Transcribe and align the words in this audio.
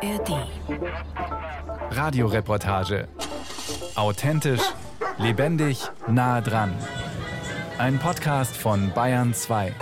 ARD. 0.00 0.46
Radioreportage. 1.90 3.08
Authentisch, 3.96 4.62
lebendig, 5.18 5.90
nah 6.06 6.40
dran. 6.40 6.72
Ein 7.78 7.98
Podcast 7.98 8.56
von 8.56 8.92
Bayern 8.94 9.34
2. 9.34 9.74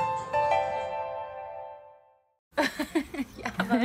ja, 3.37 3.51
aber 3.59 3.79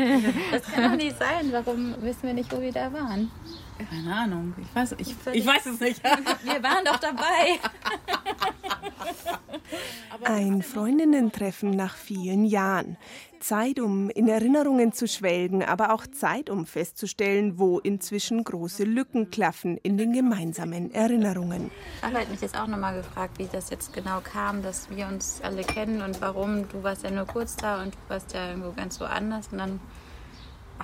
das 0.52 0.64
kann 0.72 0.92
doch 0.92 0.98
nicht 0.98 1.20
sein. 1.20 1.52
Warum 1.52 2.02
wissen 2.02 2.24
wir 2.24 2.34
nicht, 2.34 2.50
wo 2.54 2.62
wir 2.62 2.72
da 2.72 2.94
waren? 2.94 3.30
Keine 3.90 4.16
Ahnung. 4.16 4.54
Ich 4.58 4.74
weiß, 4.76 4.96
ich, 5.00 5.16
ich 5.34 5.46
weiß 5.46 5.66
es 5.66 5.80
nicht. 5.82 6.02
Wir 6.04 6.64
waren 6.64 6.86
doch 6.86 7.00
dabei. 7.00 7.60
Ein 10.24 10.62
Freundinnen-Treffen 10.62 11.72
nach 11.72 11.96
vielen 11.96 12.46
Jahren. 12.46 12.98
Zeit, 13.40 13.80
um 13.80 14.10
in 14.10 14.28
Erinnerungen 14.28 14.94
zu 14.94 15.08
schwelgen, 15.08 15.64
aber 15.64 15.94
auch 15.94 16.06
Zeit, 16.08 16.50
um 16.50 16.66
festzustellen, 16.66 17.58
wo 17.58 17.80
inzwischen 17.80 18.44
große 18.44 18.84
Lücken 18.84 19.32
klaffen 19.32 19.78
in 19.78 19.98
den 19.98 20.14
gemeinsamen 20.14 20.94
Erinnerungen. 20.94 21.72
Alle 22.02 22.20
hat 22.20 22.30
mich 22.30 22.42
jetzt 22.42 22.56
auch 22.58 22.68
nochmal 22.68 22.96
gefragt, 22.96 23.40
wie 23.40 23.48
das 23.52 23.70
jetzt 23.70 23.94
genau 23.94 24.22
kam, 24.22 24.62
dass 24.62 24.90
wir 24.92 25.08
uns 25.08 25.42
alle 25.44 25.64
kennen 25.64 26.02
und 26.02 26.22
warum. 26.22 26.70
Du 26.70 26.84
warst 26.84 27.04
ja 27.04 27.12
nur 27.12 27.26
kurz 27.26 27.56
da 27.56 27.82
und 27.82 27.94
du 27.96 28.00
warst 28.10 28.34
ja 28.34 28.50
irgendwo 28.50 28.72
ganz 28.72 29.00
woanders. 29.00 29.48
Und 29.52 29.58
dann 29.58 29.80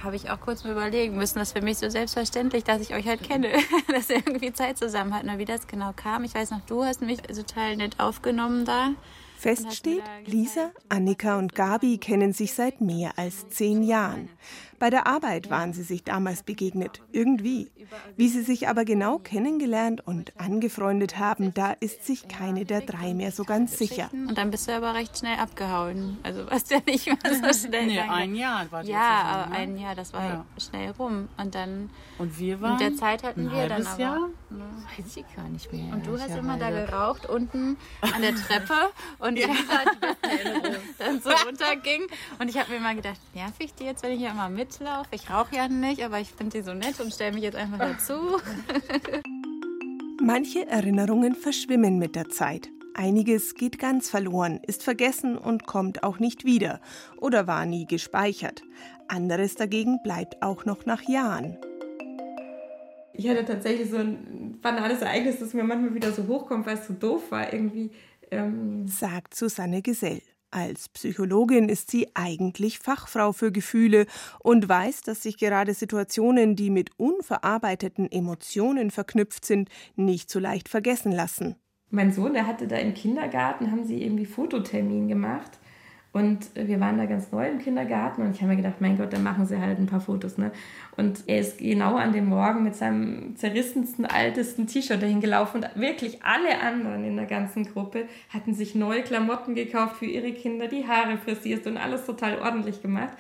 habe 0.04 0.16
ich 0.16 0.30
auch 0.30 0.40
kurz 0.40 0.64
mal 0.64 0.72
überlegen 0.72 1.16
müssen, 1.16 1.40
das 1.40 1.50
ist 1.50 1.58
für 1.58 1.64
mich 1.64 1.78
so 1.78 1.90
selbstverständlich, 1.90 2.64
dass 2.64 2.82
ich 2.82 2.94
euch 2.94 3.08
halt 3.08 3.24
kenne, 3.24 3.50
dass 3.88 4.10
wir 4.10 4.18
irgendwie 4.18 4.54
Zeit 4.54 4.78
zusammen 4.78 5.14
hatten. 5.14 5.30
Und 5.30 5.38
wie 5.38 5.46
das 5.46 5.68
genau 5.68 5.94
kam, 5.96 6.24
ich 6.24 6.34
weiß 6.34 6.52
noch, 6.52 6.62
du 6.62 6.84
hast 6.84 7.02
mich 7.02 7.22
total 7.22 7.76
nett 7.76 8.00
aufgenommen 8.00 8.66
da. 8.66 8.92
Fest 9.38 9.74
steht, 9.76 10.04
Lisa, 10.26 10.72
Annika 10.90 11.38
und 11.38 11.54
Gabi 11.54 12.00
kennen 12.00 12.34
sich 12.34 12.54
seit 12.54 12.82
mehr 12.82 13.12
als 13.18 13.48
zehn 13.50 13.84
Jahren. 13.84 14.30
Bei 14.80 14.92
der 14.92 15.08
Arbeit 15.08 15.50
waren 15.50 15.74
sie 15.74 15.82
sich 15.82 16.04
damals 16.04 16.44
begegnet, 16.44 17.02
irgendwie. 17.12 17.72
Wie 18.16 18.28
sie 18.28 18.42
sich 18.42 18.68
aber 18.68 18.86
genau 18.86 19.18
kennengelernt 19.18 20.06
und 20.06 20.34
angefreundet 20.40 21.18
haben, 21.18 21.54
da 21.54 21.72
ist 21.72 22.06
sich 22.06 22.28
keine 22.28 22.66
der 22.66 22.82
drei 22.82 23.14
mehr 23.14 23.32
so 23.32 23.44
ganz 23.44 23.78
sicher. 23.78 24.10
Und 24.12 24.38
dann 24.38 24.52
bist 24.52 24.68
du 24.68 24.74
aber 24.74 24.94
recht 24.94 25.18
schnell 25.18 25.40
abgehauen. 25.40 26.18
Also 26.22 26.46
weißt 26.52 26.72
ja 26.72 26.80
nicht 26.86 27.08
mehr 27.08 27.18
so 27.24 27.68
schnell. 27.68 27.88
nee, 27.88 28.00
ein 28.00 28.36
Jahr 28.36 28.72
war 28.72 28.82
das. 28.82 28.90
Ja, 28.90 29.22
aber 29.24 29.50
ne? 29.52 29.56
ein 29.58 29.78
Jahr, 29.78 29.96
das 29.96 30.14
war 30.14 30.24
ja. 30.24 30.46
schnell 30.58 30.92
rum. 30.92 31.30
Und 31.38 31.56
dann. 31.56 31.90
Und 32.20 32.38
wir 32.38 32.62
waren. 32.62 32.74
In 32.74 32.90
der 32.90 32.96
Zeit 32.96 33.24
hatten 33.24 33.48
ein 33.48 33.56
wir 33.56 33.70
dann 33.70 33.88
aber. 33.88 34.00
Jahr? 34.00 34.30
Ne, 34.50 34.64
weiß 34.98 35.18
ich 35.18 35.36
gar 35.36 35.50
nicht 35.50 35.72
mehr. 35.74 35.94
Und 35.94 36.06
du 36.06 36.20
hast 36.20 36.36
immer 36.36 36.58
da 36.58 36.70
geraucht 36.70 37.28
unten 37.28 37.78
an 38.02 38.22
der 38.22 38.36
Treppe 38.48 38.76
und 39.28 39.38
ja. 39.38 39.48
Lisa 39.48 39.82
dann 40.98 41.22
so 41.22 41.30
runterging. 41.30 42.08
Und 42.40 42.50
ich 42.50 42.58
habe 42.58 42.72
mir 42.72 42.78
immer 42.78 42.96
gedacht, 42.96 43.20
nerv 43.34 43.54
ich 43.60 43.74
die 43.74 43.86
jetzt, 43.86 44.04
wenn 44.04 44.14
ich 44.14 44.20
hier 44.20 44.32
immer 44.32 44.50
mitlaufe? 44.50 45.10
Ich 45.12 45.30
rauche 45.30 45.56
ja 45.56 45.68
nicht, 45.68 46.04
aber 46.04 46.20
ich 46.20 46.30
finde 46.30 46.58
die 46.58 46.64
so 46.64 46.74
nett 46.74 47.00
und 47.00 47.14
stelle 47.14 47.34
mich 47.34 47.44
jetzt 47.44 47.56
einfach 47.56 47.80
dazu. 47.80 48.14
Manche 50.22 50.68
Erinnerungen 50.68 51.36
verschwimmen 51.36 52.00
mit 52.00 52.16
der 52.16 52.30
Zeit. 52.30 52.70
Einiges 52.96 53.54
geht 53.54 53.78
ganz 53.78 54.10
verloren, 54.10 54.60
ist 54.66 54.82
vergessen 54.82 55.38
und 55.38 55.68
kommt 55.68 56.02
auch 56.02 56.18
nicht 56.18 56.46
wieder 56.46 56.82
oder 57.18 57.46
war 57.46 57.68
nie 57.68 57.86
gespeichert. 57.86 58.64
Anderes 59.08 59.54
dagegen 59.54 60.02
bleibt 60.02 60.42
auch 60.42 60.66
noch 60.66 60.88
nach 60.88 61.04
Jahren. 61.04 61.60
Ich 63.14 63.28
hatte 63.28 63.46
tatsächlich 63.46 63.90
so 63.90 63.98
ein 63.98 64.60
banales 64.62 65.02
Ereignis, 65.02 65.40
das 65.40 65.54
mir 65.54 65.64
manchmal 65.64 65.96
wieder 65.96 66.12
so 66.12 66.28
hochkommt, 66.28 66.66
weil 66.66 66.78
es 66.78 66.88
so 66.88 66.94
doof 66.94 67.32
war 67.32 67.52
irgendwie. 67.52 67.92
Ähm 68.32 68.88
Sagt 68.88 69.36
Susanne 69.36 69.82
Gesell. 69.82 70.22
Als 70.50 70.88
Psychologin 70.90 71.68
ist 71.68 71.92
sie 71.92 72.08
eigentlich 72.14 72.80
Fachfrau 72.80 73.34
für 73.34 73.52
Gefühle 73.52 74.06
und 74.40 74.68
weiß, 74.68 75.02
dass 75.02 75.24
sich 75.24 75.38
gerade 75.38 75.74
Situationen, 75.74 76.56
die 76.56 76.70
mit 76.70 76.92
unverarbeiteten 76.98 78.10
Emotionen 78.10 78.90
verknüpft 78.90 79.44
sind, 79.44 79.70
nicht 79.96 80.30
so 80.30 80.40
leicht 80.40 80.70
vergessen 80.70 81.12
lassen. 81.12 81.56
Mein 81.90 82.14
Sohn, 82.14 82.34
der 82.34 82.48
hatte 82.48 82.68
da 82.68 82.78
im 82.78 82.94
Kindergarten, 82.94 83.72
haben 83.72 83.86
sie 83.86 84.02
irgendwie 84.02 84.26
Fototermin 84.26 85.08
gemacht 85.08 85.60
und 86.18 86.50
wir 86.56 86.80
waren 86.80 86.98
da 86.98 87.06
ganz 87.06 87.32
neu 87.32 87.48
im 87.48 87.60
Kindergarten 87.60 88.24
und 88.24 88.32
ich 88.32 88.42
habe 88.42 88.50
mir 88.50 88.58
gedacht, 88.58 88.82
mein 88.82 88.98
Gott, 88.98 89.14
dann 89.14 89.22
machen 89.22 89.46
sie 89.46 89.60
halt 89.60 89.78
ein 89.78 89.86
paar 89.86 90.00
Fotos. 90.00 90.40
Ne? 90.40 90.52
Und 90.96 91.24
er 91.28 91.42
ist 91.42 91.60
genau 91.60 91.96
an 91.96 92.12
dem 92.12 92.26
Morgen 92.26 92.64
mit 92.64 92.76
seinem 92.76 93.36
zerrissensten, 93.36 94.08
altesten 94.08 94.66
T-Shirt 94.66 95.00
dahin 95.00 95.22
gelaufen 95.22 95.64
und 95.64 95.80
wirklich 95.80 96.24
alle 96.24 96.60
anderen 96.60 97.04
in 97.04 97.16
der 97.18 97.28
ganzen 97.28 97.66
Gruppe 97.66 98.06
hatten 98.30 98.56
sich 98.56 98.74
neue 98.74 99.04
Klamotten 99.04 99.54
gekauft 99.54 99.98
für 99.98 100.08
ihre 100.08 100.32
Kinder, 100.32 100.68
die 100.68 100.88
Haare 100.88 101.18
frisiert 101.20 101.68
und 101.68 101.78
alles 101.78 102.06
total 102.08 102.40
ordentlich 102.40 102.82
gemacht. 102.82 103.14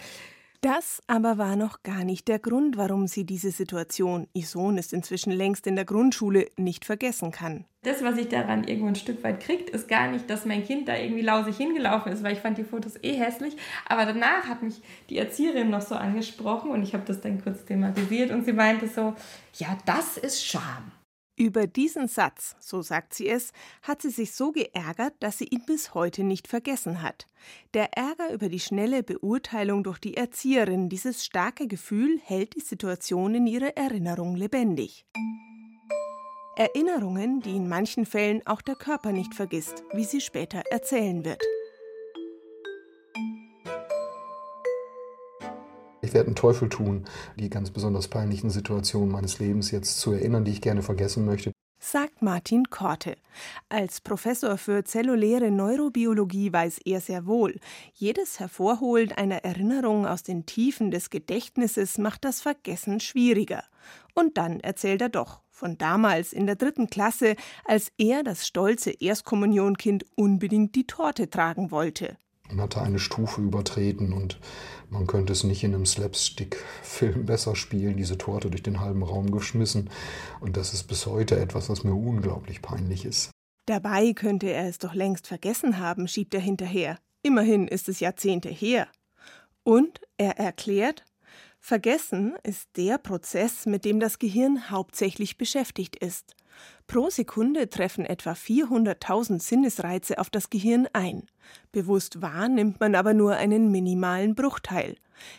Das 0.68 1.02
aber 1.08 1.38
war 1.38 1.56
noch 1.56 1.82
gar 1.82 2.04
nicht 2.04 2.28
der 2.28 2.40
Grund, 2.40 2.76
warum 2.76 3.08
sie 3.08 3.24
diese 3.24 3.52
Situation, 3.52 4.28
ihr 4.34 4.46
Sohn 4.46 4.78
ist 4.78 4.92
inzwischen 4.92 5.32
längst 5.32 5.66
in 5.66 5.78
der 5.78 5.86
Grundschule, 5.86 6.48
nicht 6.58 6.84
vergessen 6.84 7.32
kann. 7.32 7.64
Das, 7.84 8.04
was 8.04 8.18
ich 8.18 8.28
daran 8.28 8.66
irgendwo 8.66 8.90
ein 8.90 8.96
Stück 8.96 9.24
weit 9.24 9.40
kriegt, 9.40 9.70
ist 9.70 9.88
gar 9.88 10.12
nicht, 10.12 10.30
dass 10.30 10.46
mein 10.46 10.66
Kind 10.66 10.90
da 10.90 10.98
irgendwie 10.98 11.22
lausig 11.22 11.56
hingelaufen 11.56 12.12
ist, 12.12 12.22
weil 12.22 12.34
ich 12.34 12.40
fand 12.40 12.58
die 12.58 12.66
Fotos 12.66 13.02
eh 13.02 13.14
hässlich. 13.14 13.56
Aber 13.88 14.06
danach 14.06 14.50
hat 14.50 14.62
mich 14.62 14.82
die 15.10 15.18
Erzieherin 15.18 15.70
noch 15.70 15.80
so 15.80 15.96
angesprochen 15.96 16.72
und 16.72 16.84
ich 16.84 16.94
habe 16.94 17.06
das 17.08 17.22
dann 17.22 17.42
kurz 17.42 17.64
thematisiert 17.64 18.32
und 18.32 18.44
sie 18.44 18.52
meinte 18.52 18.90
so, 18.90 19.14
ja, 19.54 19.78
das 19.86 20.18
ist 20.18 20.46
Scham. 20.46 20.92
Über 21.40 21.68
diesen 21.68 22.08
Satz, 22.08 22.56
so 22.59 22.81
sagt 22.81 23.14
sie 23.14 23.30
es, 23.30 23.52
hat 23.84 24.02
sie 24.02 24.09
sich 24.09 24.31
so 24.31 24.52
geärgert, 24.52 25.14
dass 25.20 25.38
sie 25.38 25.46
ihn 25.46 25.64
bis 25.68 25.94
heute 25.94 26.24
nicht 26.24 26.48
vergessen 26.48 27.03
hat. 27.03 27.28
Der 27.75 27.96
Ärger 27.96 28.34
über 28.34 28.50
die 28.50 28.59
schnelle 28.59 29.03
Beurteilung 29.03 29.84
durch 29.84 30.00
die 30.00 30.18
Erzieherin, 30.18 30.90
dieses 30.90 31.24
starke 31.24 31.68
Gefühl 31.68 32.20
hält 32.24 32.56
die 32.56 32.62
Situation 32.62 33.36
in 33.36 33.46
ihrer 33.46 33.78
Erinnerung 33.78 34.36
lebendig. 34.36 35.06
Erinnerungen, 36.56 37.42
die 37.42 37.56
in 37.56 37.69
manchen 37.69 38.08
Fällen 38.08 38.42
auch 38.48 38.64
der 38.64 38.75
Körper 38.75 39.12
nicht 39.12 39.36
vergisst, 39.36 39.84
wie 39.94 40.06
sie 40.06 40.22
später 40.22 40.64
erzählen 40.72 41.24
wird. 41.24 41.44
Ich 46.07 46.13
werde 46.13 46.28
einen 46.28 46.35
Teufel 46.38 46.69
tun, 46.69 47.03
die 47.38 47.50
ganz 47.50 47.69
besonders 47.69 48.07
peinlichen 48.07 48.50
Situationen 48.50 49.12
meines 49.12 49.40
Lebens 49.40 49.72
jetzt 49.72 50.00
zu 50.00 50.13
erinnern, 50.13 50.45
die 50.45 50.51
ich 50.51 50.62
gerne 50.62 50.81
vergessen 50.81 51.25
möchte. 51.25 51.51
Sagt 51.81 52.22
Martin 52.22 52.69
Korte. 52.69 53.18
Als 53.68 54.00
Professor 54.00 54.57
für 54.57 54.85
zelluläre 54.85 55.51
Neurobiologie 55.51 56.53
weiß 56.53 56.79
er 56.85 57.01
sehr 57.01 57.25
wohl, 57.25 57.59
jedes 57.94 58.40
Hervorholen 58.40 59.12
einer 59.12 59.44
Erinnerung 59.44 60.07
aus 60.07 60.23
den 60.23 60.45
Tiefen 60.45 60.91
des 60.91 61.09
Gedächtnisses 61.09 61.97
macht 61.97 62.24
das 62.24 62.39
Vergessen 62.39 63.01
schwieriger. 63.01 63.66
Und 64.13 64.38
dann 64.38 64.62
erzählt 64.62 65.01
er 65.01 65.09
doch 65.09 65.41
von 65.50 65.78
damals 65.78 66.31
in 66.31 66.45
der 66.45 66.56
dritten 66.56 66.89
Klasse, 66.89 67.35
als 67.66 67.91
er, 67.97 68.24
das 68.24 68.47
stolze 68.47 68.91
Erstkommunionkind, 68.91 70.06
unbedingt 70.16 70.74
die 70.74 70.88
Torte 70.88 71.29
tragen 71.29 71.69
wollte. 71.69 72.16
Man 72.50 72.62
hatte 72.62 72.81
eine 72.81 73.00
Stufe 73.00 73.41
übertreten 73.41 74.13
und 74.13 74.40
man 74.90 75.06
könnte 75.06 75.34
es 75.34 75.44
nicht 75.44 75.63
in 75.63 75.75
einem 75.75 75.85
Slapstick-Film 75.85 77.25
besser 77.25 77.56
spielen, 77.56 77.97
diese 77.97 78.18
Torte 78.18 78.50
durch 78.50 78.63
den 78.63 78.80
halben 78.80 79.03
Raum 79.03 79.31
geschmissen. 79.31 79.90
Und 80.40 80.56
das 80.56 80.74
ist 80.74 80.84
bis 80.84 81.06
heute 81.06 81.38
etwas, 81.38 81.69
was 81.69 81.84
mir 81.84 81.94
unglaublich 81.94 82.62
peinlich 82.62 83.06
ist. 83.06 83.31
Dabei 83.66 84.13
könnte 84.13 84.47
er 84.47 84.69
es 84.69 84.78
doch 84.78 84.94
längst 84.94 85.28
vergessen 85.28 85.80
haben, 85.80 86.07
schiebt 86.07 86.34
er 86.34 86.40
hinterher. 86.40 87.00
Immerhin 87.22 87.68
ist 87.68 87.90
es 87.90 88.00
Jahrzehnte 88.00 88.50
her. 88.50 88.88
Und 89.63 90.00
er 90.18 90.40
erklärt, 90.40 91.03
Vergessen 91.68 92.38
ist 92.44 92.70
der 92.78 92.98
Prozess, 92.98 93.66
mit 93.66 93.84
dem 93.84 94.00
das 94.00 94.20
Gehirn 94.20 94.70
hauptsächlich 94.70 95.38
beschäftigt 95.38 95.98
ist. 95.98 96.34
Pro 96.88 97.10
Sekunde 97.10 97.70
treffen 97.70 98.06
etwa 98.06 98.32
400.000 98.32 99.42
Sinnesreize 99.42 100.18
auf 100.18 100.30
das 100.30 100.50
Gehirn 100.50 100.88
ein. 100.94 101.28
Bewusst 101.74 102.22
wahr 102.22 102.48
nimmt 102.48 102.80
man 102.80 102.96
aber 102.96 103.14
nur 103.14 103.36
einen 103.36 103.70
minimalen 103.70 104.34
Bruchteil. 104.34 104.96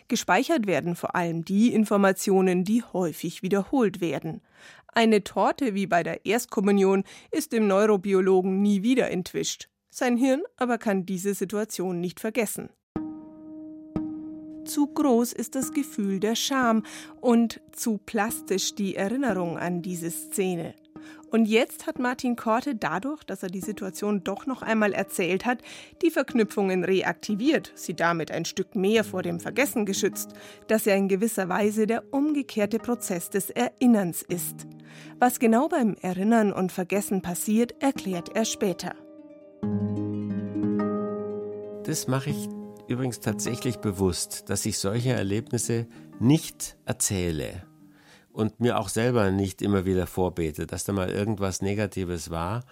Gespeichert 0.09 0.67
werden 0.67 0.97
vor 0.97 1.15
allem 1.15 1.47
die 1.47 1.73
Informationen, 1.73 2.63
die 2.63 2.83
häufig 2.83 3.43
wiederholt 3.43 4.03
werden. 4.03 4.43
Eine 4.89 5.25
Torte 5.25 5.75
wie 5.75 5.87
bei 5.87 6.03
der 6.03 6.27
Erstkommunion 6.27 7.05
ist 7.31 7.53
dem 7.53 7.67
Neurobiologen 7.69 8.61
nie 8.61 8.83
wieder 8.83 9.11
entwischt. 9.11 9.71
Sein 9.89 10.19
Hirn 10.19 10.43
aber 10.59 10.77
kann 10.77 11.07
diese 11.07 11.33
Situation 11.33 12.01
nicht 12.03 12.21
vergessen. 12.21 12.69
Zu 14.69 14.87
groß 14.87 15.32
ist 15.32 15.55
das 15.55 15.73
Gefühl 15.73 16.20
der 16.20 16.35
Scham 16.35 16.82
und 17.23 17.62
zu 17.73 17.99
plastisch 18.05 18.75
die 18.75 18.97
Erinnerung 18.97 19.56
an 19.56 19.81
diese 19.81 20.11
Szene. 20.11 20.75
Und 21.31 21.47
jetzt 21.47 21.87
hat 21.87 21.99
Martin 21.99 22.37
Korte 22.37 22.75
dadurch, 22.75 23.25
dass 23.25 23.43
er 23.43 23.49
die 23.49 23.62
Situation 23.62 24.25
doch 24.25 24.44
noch 24.44 24.61
einmal 24.61 24.93
erzählt 24.93 25.47
hat, 25.47 25.62
die 26.03 26.11
Verknüpfungen 26.11 26.85
reaktiviert, 26.85 27.73
sie 27.76 27.94
damit 27.94 28.31
ein 28.31 28.44
Stück 28.44 28.76
mehr 28.76 29.05
vor 29.05 29.23
dem 29.23 29.41
Vergessen 29.41 29.87
geschützt, 29.87 30.35
dass 30.67 30.87
er 30.87 30.97
in 30.97 31.09
gewisser 31.09 31.49
Weise 31.49 31.87
der 31.87 32.05
umgekehrte 32.12 32.79
Prozess 32.79 33.31
des 33.31 33.49
Erinnerns 33.49 34.21
ist. 34.21 34.67
Was 35.19 35.38
genau 35.38 35.69
beim 35.69 35.97
Erinnern 36.03 36.53
und 36.53 36.73
Vergessen 36.73 37.23
passiert, 37.23 37.75
erklärt 37.81 38.37
er 38.37 38.44
später. 38.44 38.94
Das 41.85 42.06
mache 42.06 42.29
ich 42.29 42.58
übrigens 42.88 43.20
tatsächlich 43.20 43.76
bewusst, 43.79 44.49
dass 44.49 44.67
ich 44.67 44.79
solche 44.79 45.12
Erlebnisse 45.12 45.87
nicht 46.19 46.76
erzähle 46.85 47.62
und 48.32 48.61
mir 48.61 48.79
auch 48.79 48.88
selber 48.88 49.31
nicht 49.31 49.62
immer 49.62 49.85
wieder 49.85 50.06
vorbete, 50.06 50.67
dass 50.67 50.85
da 50.85 50.93
mal 50.93 51.11
irgendwas 51.11 51.61
Negatives 51.61 52.31
war. 52.31 52.64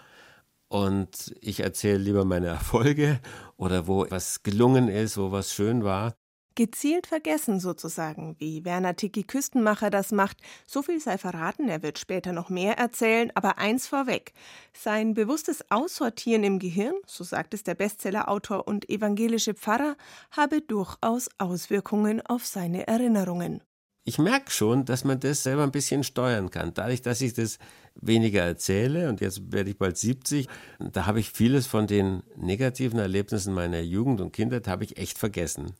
Und 0.68 1.34
ich 1.40 1.60
erzähle 1.60 1.98
lieber 1.98 2.24
meine 2.24 2.46
Erfolge 2.48 3.20
oder 3.56 3.86
wo 3.86 4.06
was 4.08 4.42
gelungen 4.42 4.88
ist, 4.88 5.18
wo 5.18 5.32
was 5.32 5.52
schön 5.52 5.84
war. 5.84 6.14
Gezielt 6.56 7.06
vergessen 7.06 7.60
sozusagen, 7.60 8.34
wie 8.38 8.64
Werner 8.64 8.96
Tiki 8.96 9.24
Küstenmacher 9.24 9.90
das 9.90 10.10
macht. 10.10 10.38
So 10.66 10.80
viel 10.80 11.00
sei 11.00 11.18
verraten, 11.18 11.68
er 11.68 11.82
wird 11.82 11.98
später 11.98 12.32
noch 12.32 12.48
mehr 12.48 12.78
erzählen, 12.78 13.30
aber 13.34 13.58
eins 13.58 13.86
vorweg. 13.86 14.32
Sein 14.72 15.12
bewusstes 15.12 15.70
Aussortieren 15.70 16.44
im 16.44 16.58
Gehirn, 16.58 16.94
so 17.06 17.24
sagt 17.24 17.52
es 17.52 17.62
der 17.62 17.74
Bestsellerautor 17.74 18.66
und 18.66 18.88
evangelische 18.88 19.52
Pfarrer, 19.52 19.96
habe 20.30 20.62
durchaus 20.62 21.28
Auswirkungen 21.36 22.22
auf 22.22 22.46
seine 22.46 22.86
Erinnerungen. 22.86 23.60
Ich 24.08 24.18
merke 24.18 24.50
schon, 24.50 24.86
dass 24.86 25.04
man 25.04 25.20
das 25.20 25.42
selber 25.42 25.64
ein 25.64 25.72
bisschen 25.72 26.04
steuern 26.04 26.50
kann. 26.50 26.72
Dadurch, 26.72 27.02
dass 27.02 27.20
ich 27.20 27.34
das 27.34 27.58
weniger 27.96 28.42
erzähle 28.42 29.10
und 29.10 29.20
jetzt 29.20 29.52
werde 29.52 29.68
ich 29.68 29.76
bald 29.76 29.98
70, 29.98 30.48
da 30.78 31.04
habe 31.04 31.20
ich 31.20 31.32
vieles 31.32 31.66
von 31.66 31.86
den 31.86 32.22
negativen 32.36 32.98
Erlebnissen 32.98 33.52
meiner 33.52 33.80
Jugend 33.80 34.22
und 34.22 34.32
Kindheit 34.32 34.68
habe 34.68 34.84
ich 34.84 34.96
echt 34.96 35.18
vergessen. 35.18 35.74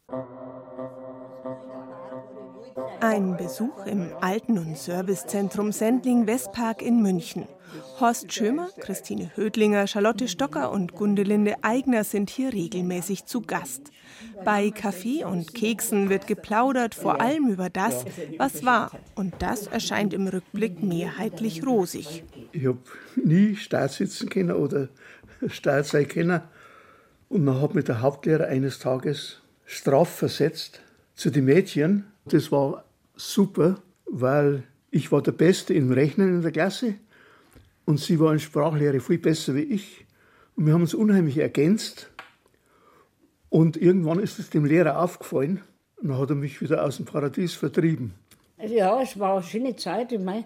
Ein 3.00 3.36
Besuch 3.36 3.86
im 3.86 4.08
Alten- 4.20 4.58
und 4.58 4.76
Servicezentrum 4.78 5.70
Sendling-Westpark 5.72 6.80
in 6.80 7.02
München. 7.02 7.46
Horst 8.00 8.32
Schömer, 8.32 8.68
Christine 8.80 9.30
Hödlinger, 9.34 9.86
Charlotte 9.86 10.28
Stocker 10.28 10.70
und 10.70 10.94
Gundelinde 10.94 11.56
Eigner 11.62 12.04
sind 12.04 12.30
hier 12.30 12.52
regelmäßig 12.52 13.26
zu 13.26 13.42
Gast. 13.42 13.90
Bei 14.44 14.70
Kaffee 14.70 15.24
und 15.24 15.54
Keksen 15.54 16.08
wird 16.08 16.26
geplaudert, 16.26 16.94
vor 16.94 17.20
allem 17.20 17.48
über 17.48 17.68
das, 17.68 18.04
was 18.38 18.64
war. 18.64 18.92
Und 19.14 19.34
das 19.40 19.66
erscheint 19.66 20.14
im 20.14 20.28
Rückblick 20.28 20.82
mehrheitlich 20.82 21.66
rosig. 21.66 22.24
Ich 22.52 22.66
habe 22.66 22.78
nie 23.16 23.56
Staat 23.56 23.92
sitzen 23.92 24.28
können 24.28 24.52
oder 24.52 24.88
Staat 25.48 25.86
sein 25.86 26.08
können. 26.08 26.40
Und 27.28 27.44
man 27.44 27.60
hat 27.60 27.74
mit 27.74 27.88
der 27.88 28.00
Hauptlehrer 28.00 28.46
eines 28.46 28.78
Tages 28.78 29.40
strafversetzt 29.66 30.80
zu 31.14 31.30
den 31.30 31.44
Mädchen. 31.44 32.06
Das 32.24 32.50
war 32.52 32.84
super, 33.16 33.76
weil 34.06 34.62
ich 34.90 35.10
war 35.10 35.22
der 35.22 35.32
Beste 35.32 35.74
im 35.74 35.90
Rechnen 35.90 36.36
in 36.36 36.42
der 36.42 36.52
Klasse 36.52 36.94
und 37.84 37.98
sie 37.98 38.20
war 38.20 38.32
in 38.32 38.38
Sprachlehre 38.38 39.00
viel 39.00 39.18
besser 39.18 39.54
wie 39.54 39.62
ich. 39.62 40.06
Und 40.54 40.66
wir 40.66 40.74
haben 40.74 40.82
uns 40.82 40.94
unheimlich 40.94 41.38
ergänzt. 41.38 42.10
Und 43.48 43.76
irgendwann 43.76 44.18
ist 44.18 44.38
es 44.38 44.50
dem 44.50 44.64
Lehrer 44.64 45.00
aufgefallen 45.00 45.62
und 46.00 46.08
dann 46.08 46.18
hat 46.18 46.30
er 46.30 46.36
mich 46.36 46.60
wieder 46.60 46.84
aus 46.84 46.96
dem 46.96 47.06
Paradies 47.06 47.54
vertrieben. 47.54 48.14
Ja, 48.58 49.00
es 49.00 49.18
war 49.18 49.34
eine 49.34 49.42
schöne 49.42 49.76
Zeit. 49.76 50.12
Ich 50.12 50.20
mein, 50.20 50.44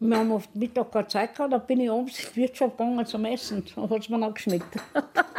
wir 0.00 0.18
haben 0.18 0.32
oft 0.32 0.54
Mittag 0.56 0.90
keine 0.90 1.06
Zeit 1.06 1.34
gehabt, 1.34 1.52
da 1.52 1.58
bin 1.58 1.80
ich 1.80 1.90
abends 1.90 2.18
in 2.18 2.26
die 2.34 2.40
Wirtschaft 2.40 2.76
gegangen 2.76 3.06
zum 3.06 3.24
Essen. 3.24 3.64
Da 3.74 3.88
hat 3.88 4.00
es 4.00 4.08
mir 4.08 4.18
noch 4.18 4.34
geschmeckt. 4.34 4.76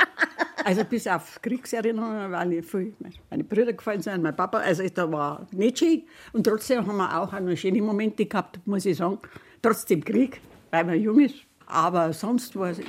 Also 0.65 0.83
bis 0.85 1.07
auf 1.07 1.41
Kriegserinnerungen, 1.41 2.31
weil 2.31 2.53
ich 2.53 2.65
viel, 2.65 2.93
meine 3.29 3.43
Brüder 3.43 3.73
gefallen 3.73 4.01
sind, 4.01 4.23
mein 4.23 4.35
Papa, 4.35 4.59
also 4.59 4.83
da 4.87 5.11
war 5.11 5.47
nicht 5.51 5.79
schön. 5.79 6.03
Und 6.31 6.45
trotzdem 6.45 6.85
haben 6.85 6.97
wir 6.97 7.19
auch 7.19 7.31
noch 7.39 7.55
schöne 7.55 7.81
Momente 7.81 8.25
gehabt, 8.25 8.59
muss 8.65 8.85
ich 8.85 8.97
sagen. 8.97 9.19
Trotz 9.61 9.85
dem 9.85 10.03
Krieg, 10.03 10.41
weil 10.71 10.85
man 10.85 10.99
jung 10.99 11.19
ist. 11.19 11.35
Aber 11.65 12.13
sonst 12.13 12.55
war 12.55 12.69
es 12.69 12.79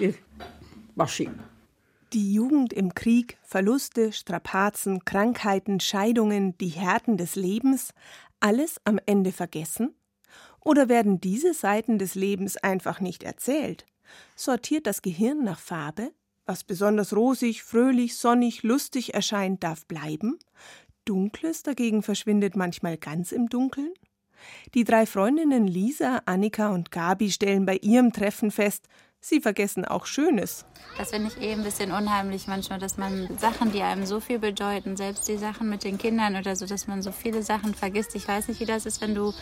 war 0.94 1.09
schön. 1.09 1.38
Die 2.12 2.32
Jugend 2.32 2.73
im 2.73 2.94
Krieg, 2.94 3.38
Verluste, 3.43 4.12
Strapazen, 4.12 5.05
Krankheiten, 5.05 5.81
Scheidungen, 5.81 6.56
die 6.59 6.69
Härten 6.69 7.17
des 7.17 7.35
Lebens, 7.35 7.93
alles 8.38 8.81
am 8.85 9.00
Ende 9.05 9.32
vergessen? 9.32 9.94
Oder 10.61 10.88
werden 10.88 11.21
diese 11.21 11.55
Seiten 11.55 11.99
des 11.99 12.15
Lebens 12.15 12.56
einfach 12.56 13.00
nicht 13.00 13.25
erzählt? 13.25 13.85
Sortiert 14.37 14.87
das 14.87 15.03
Gehirn 15.03 15.43
nach 15.43 15.59
Farbe? 15.59 16.12
Was 16.46 16.64
besonders 16.64 17.14
rosig, 17.17 17.62
fröhlich, 17.62 18.17
sonnig, 18.17 18.62
lustig 18.62 19.14
erscheint, 19.14 19.62
darf 19.62 19.87
bleiben. 19.87 20.38
Dunkles 21.05 21.62
dagegen 21.62 22.02
verschwindet 22.02 22.56
manchmal 22.56 22.99
ganz 22.99 23.32
im 23.32 23.49
Dunkeln. 23.49 23.93
Die 24.75 24.85
drei 24.85 25.06
Freundinnen 25.06 25.67
Lisa, 25.67 26.23
Annika 26.26 26.69
und 26.69 26.91
Gabi 26.91 27.31
stellen 27.31 27.64
bei 27.64 27.76
ihrem 27.76 28.12
Treffen 28.12 28.50
fest, 28.50 28.88
sie 29.29 29.41
vergessen 29.41 29.85
auch 29.85 30.06
Schönes. 30.06 30.65
Das 30.99 31.11
finde 31.11 31.29
ich 31.29 31.43
eh 31.43 31.53
ein 31.53 31.65
bisschen 31.65 31.91
unheimlich 31.91 32.47
manchmal, 32.47 32.79
dass 32.79 32.97
man 32.97 33.29
Sachen, 33.38 33.73
die 33.73 33.82
einem 33.82 34.06
so 34.06 34.21
viel 34.21 34.38
bedeuten, 34.38 34.97
selbst 34.97 35.26
die 35.26 35.38
Sachen 35.38 35.69
mit 35.69 35.82
den 35.82 35.99
Kindern 35.99 36.37
oder 36.37 36.55
so, 36.55 36.67
dass 36.67 36.87
man 36.87 37.03
so 37.03 37.11
viele 37.11 37.43
Sachen 37.43 37.75
vergisst. 37.75 38.15
Ich 38.15 38.29
weiß 38.29 38.49
nicht, 38.49 38.61
wie 38.61 38.67
das 38.67 38.87
ist, 38.87 39.00
wenn 39.00 39.15
du 39.15 39.32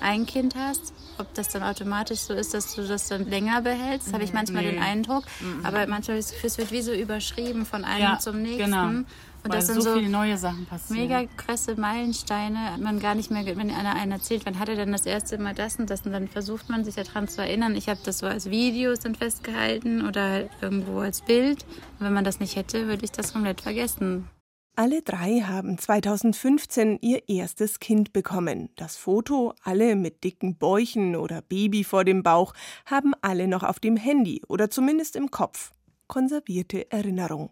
ein 0.00 0.24
Kind 0.26 0.54
hast, 0.54 0.94
ob 1.18 1.32
das 1.34 1.48
dann 1.48 1.62
automatisch 1.62 2.20
so 2.20 2.34
ist, 2.34 2.54
dass 2.54 2.74
du 2.74 2.86
das 2.86 3.08
dann 3.08 3.28
länger 3.28 3.60
behältst. 3.60 4.08
Das 4.08 4.14
habe 4.14 4.24
ich 4.24 4.32
manchmal 4.32 4.62
nee. 4.62 4.72
den 4.72 4.82
Eindruck. 4.82 5.24
Mhm. 5.40 5.66
Aber 5.66 5.86
manchmal 5.86 6.18
ist 6.18 6.34
es 6.42 6.56
wird 6.56 6.72
wie 6.72 6.82
so 6.82 6.92
überschrieben 6.92 7.66
von 7.66 7.84
einem 7.84 8.02
ja, 8.02 8.18
zum 8.18 8.40
nächsten. 8.40 8.70
Genau. 8.70 9.04
Und 9.44 9.50
Weil 9.50 9.58
das 9.58 9.66
sind 9.66 9.82
so, 9.82 9.94
viele 9.94 10.08
neue 10.08 10.36
Sachen 10.36 10.66
passieren. 10.66 11.02
Mega 11.02 11.24
krasse 11.36 11.74
Meilensteine. 11.74 12.78
Man 12.80 13.00
gar 13.00 13.16
nicht 13.16 13.30
mehr, 13.30 13.44
wenn 13.44 13.70
einer 13.70 13.96
einen 13.96 14.12
erzählt, 14.12 14.46
wann 14.46 14.58
hat 14.58 14.68
er 14.68 14.76
denn 14.76 14.92
das 14.92 15.04
erste 15.04 15.36
Mal 15.38 15.54
das 15.54 15.76
und 15.76 15.90
das? 15.90 16.06
Und 16.06 16.12
dann 16.12 16.28
versucht 16.28 16.68
man 16.68 16.84
sich 16.84 16.94
daran 16.94 17.26
zu 17.26 17.42
erinnern. 17.42 17.74
Ich 17.74 17.88
habe 17.88 18.00
das 18.04 18.18
so 18.18 18.26
als 18.26 18.50
Videos 18.50 19.00
dann 19.00 19.16
festgehalten 19.16 20.06
oder 20.06 20.48
irgendwo 20.60 21.00
als 21.00 21.22
Bild. 21.22 21.64
Und 21.98 22.06
wenn 22.06 22.12
man 22.12 22.24
das 22.24 22.38
nicht 22.38 22.54
hätte, 22.54 22.86
würde 22.86 23.04
ich 23.04 23.10
das 23.10 23.32
komplett 23.32 23.60
vergessen. 23.60 24.28
Alle 24.74 25.02
drei 25.02 25.40
haben 25.40 25.76
2015 25.76 26.98
ihr 27.02 27.28
erstes 27.28 27.78
Kind 27.78 28.14
bekommen. 28.14 28.70
Das 28.76 28.96
Foto, 28.96 29.52
alle 29.62 29.96
mit 29.96 30.24
dicken 30.24 30.56
Bäuchen 30.56 31.14
oder 31.14 31.42
Baby 31.42 31.84
vor 31.84 32.04
dem 32.04 32.22
Bauch, 32.22 32.54
haben 32.86 33.12
alle 33.20 33.48
noch 33.48 33.64
auf 33.64 33.80
dem 33.80 33.98
Handy 33.98 34.40
oder 34.48 34.70
zumindest 34.70 35.14
im 35.14 35.30
Kopf. 35.30 35.72
Konservierte 36.06 36.90
Erinnerung. 36.90 37.50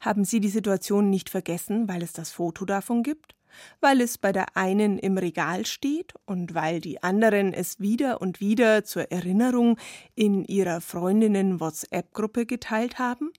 Haben 0.00 0.24
Sie 0.24 0.40
die 0.40 0.48
Situation 0.48 1.10
nicht 1.10 1.30
vergessen, 1.30 1.88
weil 1.88 2.02
es 2.02 2.12
das 2.12 2.30
Foto 2.30 2.64
davon 2.64 3.02
gibt? 3.02 3.34
Weil 3.80 4.00
es 4.00 4.18
bei 4.18 4.32
der 4.32 4.56
einen 4.56 4.98
im 4.98 5.16
Regal 5.16 5.64
steht 5.64 6.14
und 6.26 6.54
weil 6.54 6.80
die 6.80 7.02
anderen 7.02 7.52
es 7.52 7.78
wieder 7.78 8.20
und 8.20 8.40
wieder 8.40 8.84
zur 8.84 9.12
Erinnerung 9.12 9.78
in 10.14 10.44
ihrer 10.44 10.80
Freundinnen 10.80 11.60
WhatsApp-Gruppe 11.60 12.46
geteilt 12.46 12.98
haben? 12.98 13.30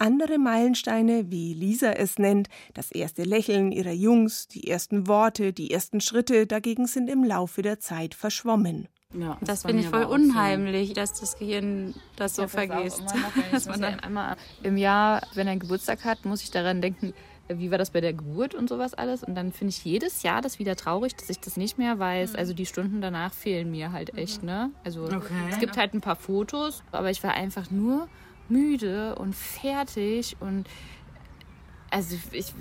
Andere 0.00 0.38
Meilensteine, 0.38 1.32
wie 1.32 1.54
Lisa 1.54 1.90
es 1.90 2.20
nennt, 2.20 2.48
das 2.74 2.92
erste 2.92 3.24
Lächeln 3.24 3.72
ihrer 3.72 3.92
Jungs, 3.92 4.46
die 4.46 4.68
ersten 4.68 5.08
Worte, 5.08 5.52
die 5.52 5.72
ersten 5.72 6.00
Schritte, 6.00 6.46
dagegen 6.46 6.86
sind 6.86 7.10
im 7.10 7.24
Laufe 7.24 7.62
der 7.62 7.80
Zeit 7.80 8.14
verschwommen. 8.14 8.86
Ja, 9.14 9.38
das, 9.40 9.62
das 9.62 9.62
finde 9.62 9.82
ich 9.82 9.88
voll 9.88 10.04
unheimlich, 10.04 10.88
so. 10.88 10.94
dass 10.94 11.18
das 11.18 11.38
Gehirn 11.38 11.94
das 12.16 12.36
so 12.36 12.42
ja, 12.42 12.48
vergisst. 12.48 13.02
dass 13.52 13.66
man 13.66 13.80
dann 13.80 14.00
einmal 14.00 14.36
im 14.62 14.76
Jahr, 14.76 15.22
wenn 15.34 15.46
er 15.46 15.56
Geburtstag 15.56 16.04
hat, 16.04 16.26
muss 16.26 16.42
ich 16.42 16.50
daran 16.50 16.82
denken, 16.82 17.14
wie 17.48 17.70
war 17.70 17.78
das 17.78 17.90
bei 17.90 18.02
der 18.02 18.12
Geburt 18.12 18.54
und 18.54 18.68
sowas 18.68 18.92
alles. 18.92 19.24
Und 19.24 19.34
dann 19.34 19.52
finde 19.52 19.70
ich 19.70 19.82
jedes 19.82 20.22
Jahr 20.22 20.42
das 20.42 20.58
wieder 20.58 20.76
traurig, 20.76 21.16
dass 21.16 21.30
ich 21.30 21.40
das 21.40 21.56
nicht 21.56 21.78
mehr 21.78 21.98
weiß. 21.98 22.34
Also 22.34 22.52
die 22.52 22.66
Stunden 22.66 23.00
danach 23.00 23.32
fehlen 23.32 23.70
mir 23.70 23.92
halt 23.92 24.16
echt, 24.18 24.42
ne? 24.42 24.70
Also 24.84 25.04
okay. 25.04 25.32
es 25.50 25.58
gibt 25.58 25.78
halt 25.78 25.94
ein 25.94 26.02
paar 26.02 26.16
Fotos, 26.16 26.82
aber 26.92 27.10
ich 27.10 27.22
war 27.22 27.32
einfach 27.32 27.70
nur 27.70 28.08
müde 28.50 29.14
und 29.14 29.34
fertig 29.34 30.36
und 30.40 30.66
also 31.90 32.16
ich 32.32 32.52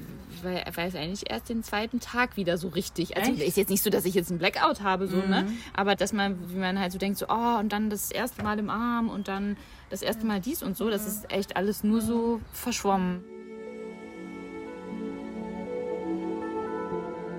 weiß 0.44 0.96
eigentlich 0.96 1.30
erst 1.30 1.50
den 1.50 1.64
zweiten 1.64 2.00
Tag 2.00 2.38
wieder 2.38 2.58
so 2.58 2.68
richtig. 2.70 3.18
Also 3.18 3.32
Echt? 3.32 3.42
ist 3.42 3.58
jetzt 3.58 3.70
nicht 3.70 3.84
so, 3.84 3.90
dass 3.90 4.06
ich 4.06 4.14
jetzt 4.14 4.30
einen 4.30 4.40
Blackout 4.40 4.82
habe, 4.82 5.08
so, 5.08 5.18
ne? 5.18 5.24
mhm. 5.24 5.30
ne? 5.30 5.48
Aber 5.74 5.96
dass 5.96 6.14
man, 6.14 6.38
wie 6.52 6.58
man 6.58 6.80
halt 6.80 6.92
so 6.92 6.98
denkt, 6.98 7.18
so, 7.18 7.26
oh, 7.30 7.60
und 7.60 7.72
dann 7.72 7.90
das 7.90 8.12
erste 8.12 8.44
Mal 8.44 8.60
im 8.60 8.70
Arm 8.70 9.10
und 9.10 9.28
dann 9.28 9.58
das 9.90 10.02
erste 10.02 10.26
Mal 10.26 10.40
dies 10.40 10.64
und 10.64 10.78
so, 10.78 10.90
das 10.90 11.08
ist 11.08 11.32
echt 11.32 11.58
alles 11.58 11.84
nur 11.84 12.02
so 12.02 12.40
verschwommen. 12.52 13.24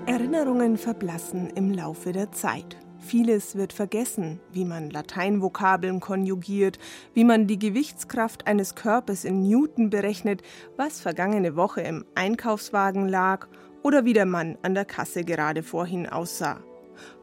Erinnerungen 0.05 0.77
verblassen 0.77 1.51
im 1.51 1.71
Laufe 1.71 2.11
der 2.11 2.31
Zeit. 2.31 2.77
Vieles 2.99 3.55
wird 3.55 3.73
vergessen, 3.73 4.39
wie 4.51 4.65
man 4.65 4.89
Lateinvokabeln 4.89 5.99
konjugiert, 5.99 6.77
wie 7.13 7.23
man 7.23 7.47
die 7.47 7.57
Gewichtskraft 7.57 8.45
eines 8.45 8.75
Körpers 8.75 9.23
in 9.23 9.41
Newton 9.41 9.89
berechnet, 9.89 10.41
was 10.77 10.99
vergangene 10.99 11.55
Woche 11.55 11.81
im 11.81 12.05
Einkaufswagen 12.15 13.07
lag 13.07 13.47
oder 13.83 14.05
wie 14.05 14.13
der 14.13 14.25
Mann 14.25 14.57
an 14.61 14.73
der 14.73 14.85
Kasse 14.85 15.23
gerade 15.23 15.63
vorhin 15.63 16.07
aussah. 16.07 16.61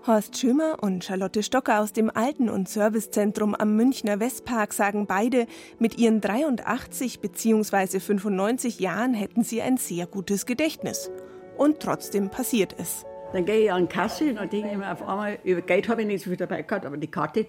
Horst 0.07 0.39
Schömer 0.39 0.83
und 0.83 1.05
Charlotte 1.05 1.43
Stocker 1.43 1.81
aus 1.81 1.93
dem 1.93 2.11
Alten- 2.11 2.49
und 2.49 2.69
Servicezentrum 2.69 3.55
am 3.55 3.77
Münchner 3.77 4.21
Westpark 4.21 4.73
sagen 4.73 5.07
beide, 5.07 5.47
mit 5.79 5.99
ihren 5.99 6.21
83 6.21 7.21
bzw. 7.21 8.01
95 8.01 8.79
Jahren 8.79 9.15
hätten 9.15 9.43
sie 9.43 9.63
ein 9.63 9.77
sehr 9.77 10.07
gutes 10.07 10.47
Gedächtnis. 10.47 11.11
Und 11.57 11.81
trotzdem 11.81 12.31
passiert 12.31 12.75
es. 12.79 13.06
Dann 13.33 13.45
gehe 13.45 13.65
ich 13.65 13.73
an 13.73 13.89
die 13.89 13.95
Kasse 13.95 14.31
und 14.31 14.37
dann 14.37 14.49
denke 14.49 14.71
ich 14.71 14.77
mir 14.77 14.91
auf 14.91 15.03
einmal, 15.03 15.39
über 15.45 15.61
Geld 15.61 15.89
habe 15.89 16.03
ich 16.03 16.07
nicht 16.07 16.25
so 16.25 16.31
viel 16.31 16.37
dabei 16.37 16.63
gehabt, 16.63 16.87
aber 16.87 16.97
die 16.97 17.11
Karte. 17.11 17.47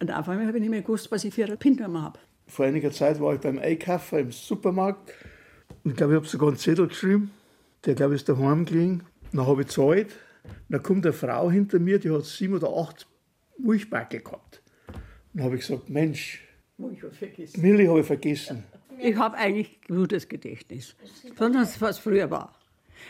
Und 0.00 0.10
auf 0.10 0.28
einmal 0.28 0.46
habe 0.46 0.58
ich 0.58 0.62
nicht 0.62 0.70
mehr 0.70 0.82
gewusst, 0.82 1.10
was 1.10 1.24
ich 1.24 1.32
für 1.32 1.44
eine 1.44 1.56
PIN-Nummer 1.56 2.02
habe. 2.02 2.18
Vor 2.46 2.66
einiger 2.66 2.90
Zeit 2.90 3.20
war 3.20 3.34
ich 3.34 3.40
beim 3.40 3.58
Einkaufen 3.58 4.18
im 4.18 4.32
Supermarkt 4.32 5.12
und 5.82 5.92
ich 5.92 5.96
glaube, 5.96 6.14
ich 6.14 6.16
habe 6.16 6.26
sogar 6.26 6.48
einen 6.48 6.58
Zettel 6.58 6.88
geschrieben. 6.88 7.30
Der, 7.84 7.94
glaube 7.94 8.14
ich, 8.14 8.22
ist 8.22 8.28
daheim 8.28 8.64
gelegen. 8.64 9.02
Dann 9.32 9.46
habe 9.46 9.62
ich 9.62 9.68
gezahlt 9.68 10.14
Dann 10.68 10.82
kommt 10.82 11.06
eine 11.06 11.12
Frau 11.12 11.50
hinter 11.50 11.78
mir, 11.78 11.98
die 11.98 12.10
hat 12.10 12.24
sieben 12.24 12.54
oder 12.54 12.68
acht 12.68 13.06
Milchbackel 13.58 14.20
gehabt. 14.20 14.62
Dann 15.32 15.44
habe 15.44 15.56
ich 15.56 15.66
gesagt, 15.66 15.88
Mensch, 15.88 16.42
Milch 16.76 17.02
habe 17.88 18.00
ich 18.00 18.06
vergessen. 18.06 18.64
Ich 18.98 19.16
habe 19.16 19.36
eigentlich 19.36 19.78
ein 19.88 19.96
gutes 19.96 20.28
Gedächtnis, 20.28 20.96
besonders 21.30 21.80
was 21.80 21.98
früher 21.98 22.30
war. 22.30 22.52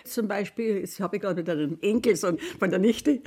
Zum 0.04 0.28
Beispiel, 0.28 0.80
das 0.80 0.98
habe 1.00 1.16
ich 1.16 1.22
gerade 1.22 1.36
mit 1.36 1.48
einem 1.48 1.78
Enkelsohn 1.80 2.38
von 2.58 2.70
der 2.70 2.78
Nichte. 2.78 3.22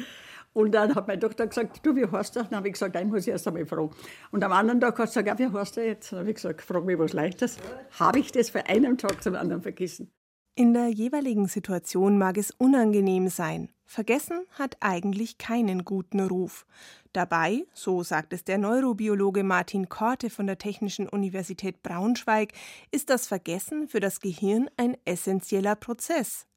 Und 0.53 0.71
dann 0.71 0.95
hat 0.95 1.07
meine 1.07 1.19
Tochter 1.19 1.45
gesagt, 1.45 1.85
du, 1.85 1.95
wie 1.95 2.07
heißt 2.07 2.35
du? 2.35 2.43
Dann 2.43 2.57
habe 2.57 2.67
ich 2.67 2.73
gesagt, 2.73 2.95
den 2.95 3.09
muss 3.09 3.27
ich 3.27 3.27
erst 3.27 3.47
einmal 3.47 3.65
fragen. 3.65 3.91
Und 4.31 4.43
am 4.43 4.51
anderen 4.51 4.81
Tag 4.81 4.97
hat 4.97 5.11
sie 5.11 5.21
gesagt, 5.21 5.39
ja, 5.39 5.53
wie 5.53 5.55
heißt 5.55 5.77
du 5.77 5.85
jetzt? 5.85 6.11
Dann 6.11 6.19
habe 6.19 6.29
ich 6.29 6.35
gesagt, 6.35 6.61
frag 6.61 6.83
mich 6.83 6.97
was 6.97 7.13
Leichtes. 7.13 7.57
Habe 7.99 8.19
ich 8.19 8.31
das 8.31 8.49
von 8.49 8.61
einem 8.61 8.97
Tag 8.97 9.21
zum 9.21 9.35
anderen 9.35 9.61
vergessen? 9.61 10.11
In 10.55 10.73
der 10.73 10.87
jeweiligen 10.87 11.47
Situation 11.47 12.17
mag 12.17 12.35
es 12.39 12.49
unangenehm 12.49 13.27
sein. 13.27 13.69
Vergessen 13.85 14.41
hat 14.57 14.77
eigentlich 14.79 15.37
keinen 15.37 15.85
guten 15.85 16.19
Ruf. 16.19 16.65
Dabei, 17.13 17.67
so 17.73 18.01
sagt 18.01 18.33
es 18.33 18.43
der 18.43 18.57
Neurobiologe 18.57 19.43
Martin 19.43 19.89
Korte 19.89 20.31
von 20.31 20.47
der 20.47 20.57
Technischen 20.57 21.07
Universität 21.07 21.83
Braunschweig, 21.83 22.53
ist 22.89 23.11
das 23.11 23.27
Vergessen 23.27 23.87
für 23.87 23.99
das 23.99 24.19
Gehirn 24.19 24.67
ein 24.77 24.97
essentieller 25.05 25.75
Prozess. 25.75 26.47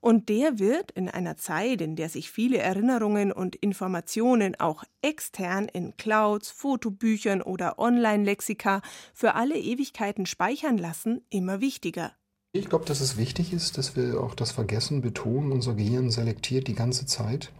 Und 0.00 0.28
der 0.28 0.58
wird 0.58 0.90
in 0.92 1.08
einer 1.08 1.36
Zeit, 1.36 1.80
in 1.80 1.96
der 1.96 2.08
sich 2.08 2.30
viele 2.30 2.58
Erinnerungen 2.58 3.32
und 3.32 3.56
Informationen 3.56 4.54
auch 4.58 4.84
extern 5.02 5.66
in 5.66 5.96
Clouds, 5.96 6.50
Fotobüchern 6.50 7.42
oder 7.42 7.78
Online-Lexika 7.78 8.82
für 9.14 9.34
alle 9.34 9.58
Ewigkeiten 9.58 10.26
speichern 10.26 10.78
lassen, 10.78 11.22
immer 11.30 11.60
wichtiger. 11.60 12.12
Ich 12.52 12.68
glaube, 12.68 12.84
dass 12.84 13.00
es 13.00 13.16
wichtig 13.16 13.52
ist, 13.52 13.78
dass 13.78 13.94
wir 13.94 14.20
auch 14.20 14.34
das 14.34 14.50
Vergessen 14.50 15.02
betonen. 15.02 15.52
Unser 15.52 15.74
Gehirn 15.74 16.10
selektiert 16.10 16.66
die 16.66 16.74
ganze 16.74 17.06
Zeit. 17.06 17.52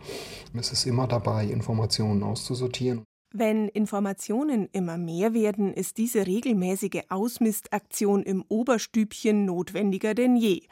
Es 0.52 0.72
ist 0.72 0.84
immer 0.84 1.06
dabei, 1.06 1.44
Informationen 1.44 2.24
auszusortieren. 2.24 3.04
Wenn 3.32 3.68
Informationen 3.68 4.68
immer 4.72 4.98
mehr 4.98 5.34
werden, 5.34 5.72
ist 5.72 5.98
diese 5.98 6.26
regelmäßige 6.26 7.02
Ausmistaktion 7.10 8.24
im 8.24 8.44
Oberstübchen 8.48 9.44
notwendiger 9.44 10.14
denn 10.14 10.34
je. 10.34 10.62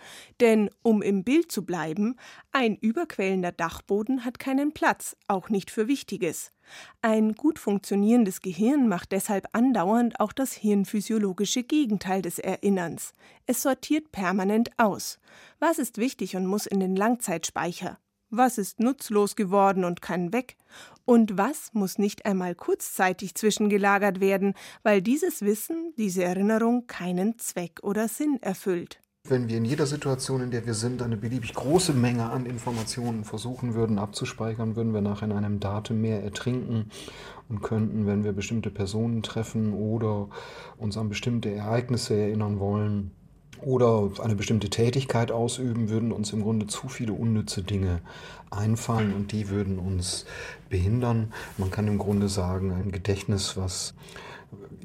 Denn, 0.40 0.68
um 0.82 1.00
im 1.00 1.22
Bild 1.22 1.52
zu 1.52 1.64
bleiben, 1.64 2.16
ein 2.50 2.76
überquellender 2.76 3.52
Dachboden 3.52 4.24
hat 4.24 4.40
keinen 4.40 4.72
Platz, 4.72 5.16
auch 5.28 5.50
nicht 5.50 5.70
für 5.70 5.86
Wichtiges. 5.86 6.50
Ein 7.00 7.34
gut 7.34 7.60
funktionierendes 7.60 8.42
Gehirn 8.42 8.88
macht 8.88 9.12
deshalb 9.12 9.46
andauernd 9.52 10.18
auch 10.18 10.32
das 10.32 10.52
hirnphysiologische 10.52 11.62
Gegenteil 11.62 12.22
des 12.22 12.40
Erinnerns. 12.40 13.12
Es 13.46 13.62
sortiert 13.62 14.10
permanent 14.10 14.70
aus. 14.78 15.20
Was 15.60 15.78
ist 15.78 15.98
wichtig 15.98 16.34
und 16.34 16.46
muss 16.46 16.66
in 16.66 16.80
den 16.80 16.96
Langzeitspeicher? 16.96 18.00
Was 18.30 18.58
ist 18.58 18.78
nutzlos 18.78 19.36
geworden 19.36 19.84
und 19.84 20.02
kann 20.02 20.34
weg? 20.34 20.56
Und 21.06 21.38
was 21.38 21.72
muss 21.72 21.96
nicht 21.96 22.26
einmal 22.26 22.54
kurzzeitig 22.54 23.34
zwischengelagert 23.34 24.20
werden, 24.20 24.52
weil 24.82 25.00
dieses 25.00 25.40
Wissen, 25.40 25.94
diese 25.96 26.24
Erinnerung 26.24 26.86
keinen 26.86 27.38
Zweck 27.38 27.80
oder 27.82 28.06
Sinn 28.06 28.38
erfüllt? 28.42 29.00
Wenn 29.24 29.48
wir 29.48 29.56
in 29.56 29.64
jeder 29.64 29.86
Situation, 29.86 30.42
in 30.42 30.50
der 30.50 30.66
wir 30.66 30.74
sind, 30.74 31.00
eine 31.00 31.16
beliebig 31.16 31.54
große 31.54 31.94
Menge 31.94 32.30
an 32.30 32.44
Informationen 32.44 33.24
versuchen 33.24 33.74
würden 33.74 33.98
abzuspeichern, 33.98 34.76
würden 34.76 34.92
wir 34.92 35.00
nachher 35.00 35.26
in 35.26 35.32
einem 35.32 35.58
Datenmeer 35.58 36.22
ertrinken 36.22 36.90
und 37.48 37.62
könnten, 37.62 38.06
wenn 38.06 38.24
wir 38.24 38.32
bestimmte 38.32 38.70
Personen 38.70 39.22
treffen 39.22 39.72
oder 39.72 40.28
uns 40.76 40.98
an 40.98 41.08
bestimmte 41.08 41.50
Ereignisse 41.50 42.14
erinnern 42.14 42.58
wollen, 42.58 43.10
oder 43.62 44.10
eine 44.22 44.34
bestimmte 44.34 44.70
Tätigkeit 44.70 45.30
ausüben, 45.30 45.88
würden 45.88 46.12
uns 46.12 46.32
im 46.32 46.42
Grunde 46.42 46.66
zu 46.66 46.88
viele 46.88 47.12
unnütze 47.12 47.62
Dinge 47.62 48.00
einfallen 48.50 49.14
und 49.14 49.32
die 49.32 49.48
würden 49.48 49.78
uns 49.78 50.24
behindern. 50.68 51.32
Man 51.56 51.70
kann 51.70 51.86
im 51.86 51.98
Grunde 51.98 52.28
sagen, 52.28 52.72
ein 52.72 52.92
Gedächtnis, 52.92 53.56
was 53.56 53.94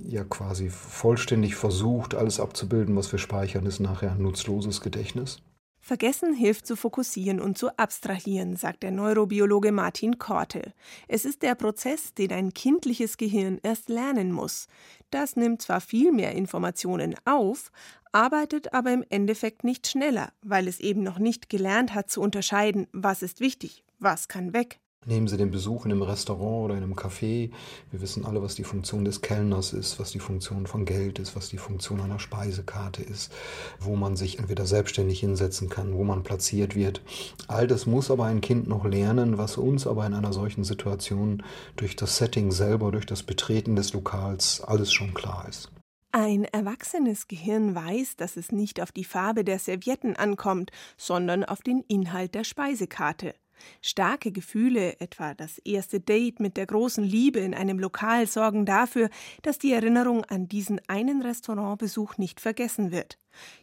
ja 0.08 0.24
quasi 0.24 0.70
vollständig 0.70 1.56
versucht, 1.56 2.16
alles 2.16 2.40
abzubilden, 2.40 2.96
was 2.96 3.12
wir 3.12 3.20
speichern, 3.20 3.66
ist 3.66 3.80
nachher 3.80 4.12
ein 4.12 4.22
nutzloses 4.22 4.82
Gedächtnis. 4.82 5.42
Vergessen 5.86 6.34
hilft 6.34 6.66
zu 6.66 6.78
fokussieren 6.78 7.42
und 7.42 7.58
zu 7.58 7.78
abstrahieren, 7.78 8.56
sagt 8.56 8.84
der 8.84 8.92
Neurobiologe 8.92 9.74
Martin 9.74 10.18
Korte. 10.18 10.74
Es 11.10 11.26
ist 11.26 11.42
der 11.42 11.56
Prozess, 11.56 12.14
den 12.14 12.32
ein 12.32 12.54
kindliches 12.54 13.18
Gehirn 13.18 13.60
erst 13.64 13.90
lernen 13.90 14.32
muss. 14.32 14.68
Das 15.10 15.36
nimmt 15.36 15.62
zwar 15.62 15.82
viel 15.82 16.14
mehr 16.14 16.32
Informationen 16.36 17.16
auf, 17.26 17.70
arbeitet 18.14 18.74
aber 18.74 18.94
im 18.94 19.04
Endeffekt 19.10 19.66
nicht 19.66 19.86
schneller, 19.86 20.32
weil 20.42 20.70
es 20.70 20.80
eben 20.80 21.04
noch 21.04 21.20
nicht 21.20 21.50
gelernt 21.50 21.94
hat 21.94 22.10
zu 22.10 22.22
unterscheiden, 22.22 22.88
was 22.94 23.22
ist 23.22 23.42
wichtig, 23.42 23.84
was 24.00 24.30
kann 24.30 24.54
weg. 24.54 24.80
Nehmen 25.06 25.28
Sie 25.28 25.36
den 25.36 25.52
Besuch 25.52 25.86
in 25.86 25.92
einem 25.92 26.02
Restaurant 26.02 26.66
oder 26.66 26.78
in 26.78 26.84
einem 26.84 26.96
Café. 26.96 27.52
Wir 27.92 28.02
wissen 28.02 28.26
alle, 28.26 28.42
was 28.42 28.56
die 28.56 28.64
Funktion 28.64 29.04
des 29.04 29.22
Kellners 29.22 29.74
ist, 29.74 30.00
was 30.00 30.12
die 30.12 30.20
Funktion 30.20 30.66
von 30.66 30.86
Geld 30.86 31.20
ist, 31.20 31.36
was 31.36 31.50
die 31.50 31.58
Funktion 31.58 32.00
einer 32.00 32.20
Speisekarte 32.20 33.04
ist, 33.04 33.32
wo 33.80 33.96
man 33.96 34.16
sich 34.16 34.40
entweder 34.40 34.66
selbstständig 34.66 35.20
hinsetzen 35.20 35.68
kann, 35.70 35.94
wo 35.94 36.04
man 36.06 36.24
platziert 36.24 36.76
wird. 36.76 37.02
All 37.48 37.68
das 37.68 37.86
muss 37.86 38.10
aber 38.10 38.26
ein 38.26 38.42
Kind 38.42 38.68
noch 38.68 38.86
lernen, 38.86 39.38
was 39.38 39.58
uns 39.58 39.88
aber 39.88 40.06
in 40.06 40.14
einer 40.14 40.32
solchen 40.32 40.64
Situation 40.64 41.44
durch 41.76 41.96
das 41.96 42.18
Setting 42.18 42.52
selber, 42.52 42.92
durch 42.92 43.06
das 43.06 43.24
Betreten 43.24 43.76
des 43.76 43.94
Lokals 43.94 44.62
alles 44.62 44.94
schon 44.94 45.14
klar 45.14 45.48
ist. 45.50 45.70
Ein 46.16 46.46
erwachsenes 46.46 47.28
Gehirn 47.28 47.74
weiß, 47.74 48.18
dass 48.18 48.38
es 48.38 48.52
nicht 48.52 48.80
auf 48.80 48.92
die 48.92 49.04
Farbe 49.04 49.44
der 49.44 49.58
Servietten 49.58 50.16
ankommt, 50.16 50.70
sondern 50.96 51.44
auf 51.44 51.64
den 51.64 51.84
Inhalt 51.88 52.36
der 52.36 52.44
Speisekarte. 52.44 53.34
Starke 53.82 54.32
Gefühle, 54.32 55.00
etwa 55.00 55.34
das 55.34 55.58
erste 55.60 56.00
Date 56.00 56.40
mit 56.40 56.58
der 56.58 56.66
großen 56.66 57.04
Liebe 57.04 57.40
in 57.40 57.54
einem 57.54 57.80
Lokal, 57.80 58.28
sorgen 58.28 58.66
dafür, 58.66 59.10
dass 59.42 59.60
die 59.60 59.74
Erinnerung 59.74 60.26
an 60.26 60.48
diesen 60.48 60.82
einen 60.88 61.22
Restaurantbesuch 61.22 62.18
nicht 62.18 62.40
vergessen 62.40 62.92
wird. 62.92 63.18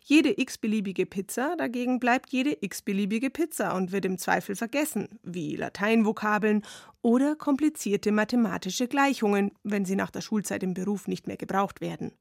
Jede 0.04 0.40
x-beliebige 0.40 1.06
Pizza 1.06 1.54
dagegen 1.56 2.00
bleibt 2.00 2.30
jede 2.30 2.56
x-beliebige 2.60 3.30
Pizza 3.30 3.74
und 3.74 3.92
wird 3.92 4.04
im 4.04 4.18
Zweifel 4.18 4.56
vergessen, 4.56 5.20
wie 5.22 5.56
Lateinvokabeln 5.56 6.62
oder 7.02 7.36
komplizierte 7.36 8.12
mathematische 8.12 8.88
Gleichungen, 8.88 9.52
wenn 9.62 9.84
sie 9.84 9.96
nach 9.96 10.10
der 10.10 10.20
Schulzeit 10.20 10.62
im 10.62 10.74
Beruf 10.74 11.06
nicht 11.06 11.26
mehr 11.26 11.36
gebraucht 11.36 11.80
werden. 11.80 12.12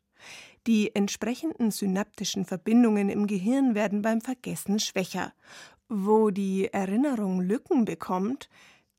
Die 0.67 0.93
entsprechenden 0.93 1.71
synaptischen 1.71 2.45
Verbindungen 2.45 3.09
im 3.09 3.27
Gehirn 3.27 3.75
werden 3.75 4.01
beim 4.01 4.21
Vergessen 4.21 4.79
schwächer 4.79 5.33
wo 5.89 6.29
die 6.29 6.71
Erinnerung 6.71 7.41
Lücken 7.41 7.83
bekommt, 7.83 8.49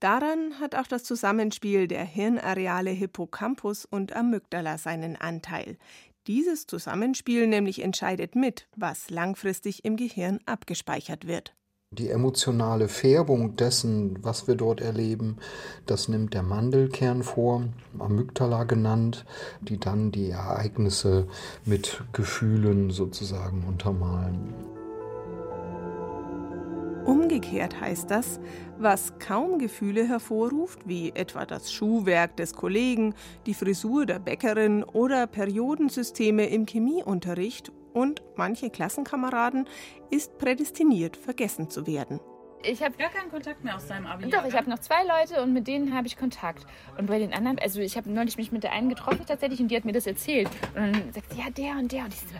daran 0.00 0.61
hat 0.61 0.75
auch 0.75 0.87
das 0.87 1.04
Zusammenspiel 1.04 1.88
der 1.88 2.04
Hirnareale 2.04 2.90
Hippocampus 2.90 3.85
und 3.85 4.14
Amygdala 4.14 4.76
seinen 4.76 5.16
Anteil. 5.16 5.78
Dieses 6.26 6.66
Zusammenspiel 6.66 7.47
nämlich 7.47 7.82
entscheidet 7.82 8.35
mit, 8.35 8.68
was 8.76 9.09
langfristig 9.09 9.85
im 9.85 9.97
Gehirn 9.97 10.40
abgespeichert 10.44 11.26
wird. 11.26 11.54
Die 11.92 12.09
emotionale 12.09 12.87
Färbung 12.87 13.56
dessen, 13.56 14.23
was 14.23 14.47
wir 14.47 14.54
dort 14.54 14.80
erleben, 14.80 15.38
das 15.87 16.06
nimmt 16.06 16.35
der 16.35 16.44
Mandelkern 16.44 17.25
vor, 17.25 17.64
Amygdala 17.99 18.62
genannt, 18.62 19.25
die 19.61 19.78
dann 19.78 20.12
die 20.12 20.30
Ereignisse 20.30 21.26
mit 21.64 22.04
Gefühlen 22.12 22.90
sozusagen 22.90 23.64
untermalen. 23.66 24.54
Umgekehrt 27.11 27.81
heißt 27.81 28.09
das, 28.09 28.38
was 28.79 29.19
kaum 29.19 29.59
Gefühle 29.59 30.07
hervorruft, 30.07 30.87
wie 30.87 31.11
etwa 31.11 31.45
das 31.45 31.73
Schuhwerk 31.73 32.37
des 32.37 32.55
Kollegen, 32.55 33.17
die 33.47 33.55
Frisur 33.55 34.07
der 34.07 34.21
Bäckerin 34.21 34.85
oder 34.85 35.26
Periodensysteme 35.26 36.47
im 36.47 36.67
Chemieunterricht 36.67 37.73
und 37.95 38.23
manche 38.37 38.71
Klassenkameraden, 38.71 39.67
ist 40.12 40.38
prädestiniert, 40.38 41.17
vergessen 41.17 41.69
zu 41.69 41.88
werden. 41.88 42.21
Ich 42.62 42.81
habe 42.81 42.97
gar 42.97 43.11
keinen 43.11 43.33
Kontakt 43.33 43.64
mehr 43.64 43.75
aus 43.75 43.88
deinem 43.88 44.07
Abi. 44.07 44.31
Doch, 44.31 44.45
ich 44.45 44.55
habe 44.55 44.71
noch 44.71 44.79
zwei 44.79 45.02
Leute 45.02 45.43
und 45.43 45.52
mit 45.52 45.67
denen 45.67 45.93
habe 45.97 46.07
ich 46.07 46.17
Kontakt. 46.17 46.64
Und 46.97 47.07
bei 47.07 47.19
den 47.19 47.35
anderen, 47.35 47.59
also 47.59 47.81
ich 47.81 47.97
habe 47.97 48.09
neulich 48.09 48.37
mich 48.37 48.52
mit 48.52 48.62
der 48.62 48.71
einen 48.71 48.88
getroffen 48.88 49.26
tatsächlich 49.26 49.59
und 49.59 49.69
die 49.73 49.76
hat 49.76 49.85
mir 49.85 49.93
das 49.93 50.07
erzählt. 50.07 50.49
Und 50.76 50.95
dann 50.95 51.12
sagt 51.12 51.33
sie, 51.33 51.40
ja, 51.40 51.50
der 51.50 51.73
und 51.73 51.90
der. 51.90 52.05
Und 52.05 52.14
ich 52.14 52.21
so, 52.21 52.37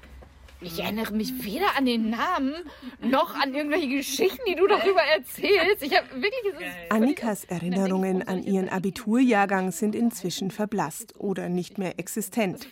ich 0.61 0.81
erinnere 0.81 1.13
mich 1.13 1.45
weder 1.45 1.77
an 1.77 1.87
den 1.87 2.11
Namen 2.11 2.55
noch 3.01 3.35
an 3.35 3.55
irgendwelche 3.55 3.89
Geschichten, 3.89 4.41
die 4.49 4.55
du 4.55 4.67
darüber 4.67 5.03
erzählst. 5.03 5.83
Ich 5.83 5.97
habe 5.97 6.09
wirklich 6.15 6.67
Annikas 6.91 7.45
Erinnerungen 7.45 8.27
an 8.27 8.43
ihren 8.43 8.69
Abiturjahrgang 8.69 9.73
sind 9.73 9.95
inzwischen 9.95 10.51
verblasst 10.51 11.19
oder 11.19 11.49
nicht 11.49 11.79
mehr 11.79 11.99
existent. 11.99 12.69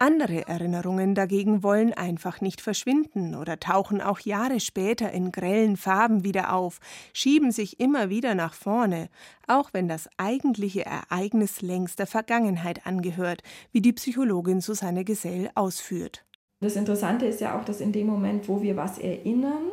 Andere 0.00 0.46
Erinnerungen 0.46 1.16
dagegen 1.16 1.64
wollen 1.64 1.92
einfach 1.92 2.40
nicht 2.40 2.60
verschwinden 2.60 3.34
oder 3.34 3.58
tauchen 3.58 4.00
auch 4.00 4.20
Jahre 4.20 4.60
später 4.60 5.10
in 5.10 5.32
grellen 5.32 5.76
Farben 5.76 6.22
wieder 6.22 6.52
auf, 6.52 6.78
schieben 7.12 7.50
sich 7.50 7.80
immer 7.80 8.08
wieder 8.08 8.36
nach 8.36 8.54
vorne, 8.54 9.08
auch 9.48 9.70
wenn 9.72 9.88
das 9.88 10.08
eigentliche 10.16 10.86
Ereignis 10.86 11.62
längst 11.62 11.98
der 11.98 12.06
Vergangenheit 12.06 12.86
angehört, 12.86 13.42
wie 13.72 13.80
die 13.80 13.92
Psychologin 13.92 14.60
Susanne 14.60 15.04
Gesell 15.04 15.50
ausführt. 15.56 16.24
Das 16.60 16.74
Interessante 16.74 17.26
ist 17.26 17.40
ja 17.40 17.58
auch, 17.58 17.64
dass 17.64 17.80
in 17.80 17.92
dem 17.92 18.06
Moment, 18.06 18.48
wo 18.48 18.62
wir 18.62 18.76
was 18.76 18.98
erinnern 18.98 19.70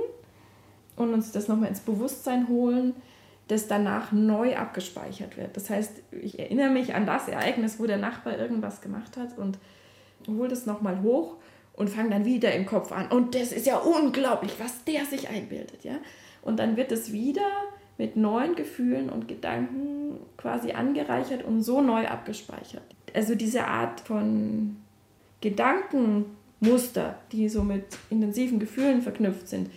und 0.96 1.14
uns 1.14 1.32
das 1.32 1.48
nochmal 1.48 1.70
ins 1.70 1.80
Bewusstsein 1.80 2.48
holen, 2.48 2.94
das 3.48 3.68
danach 3.68 4.12
neu 4.12 4.56
abgespeichert 4.56 5.38
wird. 5.38 5.56
Das 5.56 5.70
heißt, 5.70 5.92
ich 6.12 6.40
erinnere 6.40 6.70
mich 6.70 6.96
an 6.96 7.06
das 7.06 7.28
Ereignis, 7.28 7.80
wo 7.80 7.86
der 7.86 7.98
Nachbar 7.98 8.38
irgendwas 8.38 8.82
gemacht 8.82 9.18
hat 9.18 9.38
und 9.38 9.58
hole 10.28 10.50
das 10.50 10.66
nochmal 10.66 11.02
hoch 11.02 11.36
und 11.74 11.90
fange 11.90 12.12
dann 12.12 12.26
wieder 12.26 12.54
im 12.54 12.66
Kopf 12.66 12.92
an. 12.92 13.08
Und 13.08 13.36
das 13.36 13.52
ist 13.52 13.66
ja 13.66 13.78
unglaublich, 13.78 14.56
was 14.60 14.84
der 14.86 15.06
sich 15.06 15.30
einbildet. 15.30 15.84
Ja? 15.84 15.96
Und 16.42 16.58
dann 16.58 16.78
wird 16.78 16.92
es 16.92 17.12
wieder 17.12 17.50
mit 17.98 18.16
neuen 18.16 18.56
Gefühlen 18.56 19.10
und 19.10 19.28
Gedanken 19.28 20.20
quasi 20.38 20.72
angereichert 20.72 21.44
und 21.44 21.62
so 21.62 21.82
neu 21.82 22.08
abgespeichert. 22.08 22.84
Also 23.14 23.36
diese 23.36 23.66
Art 23.66 24.02
von 24.02 24.78
Gedankenmuster, 26.60 27.20
die 27.32 27.50
so 27.50 27.64
mit 27.64 27.98
intensiven 28.10 28.60
Gefühlen 28.60 29.02
verknüpft 29.02 29.48
sind, 29.48 29.70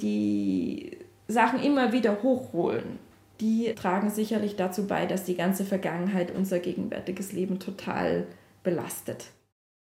die 0.00 0.98
Sachen 1.28 1.62
immer 1.62 1.92
wieder 1.92 2.22
hochholen, 2.22 2.98
die 3.40 3.74
tragen 3.74 4.10
sicherlich 4.10 4.56
dazu 4.56 4.86
bei, 4.86 5.06
dass 5.06 5.24
die 5.24 5.36
ganze 5.36 5.64
Vergangenheit 5.64 6.34
unser 6.34 6.58
gegenwärtiges 6.58 7.32
Leben 7.32 7.58
total 7.58 8.26
belastet. 8.62 9.26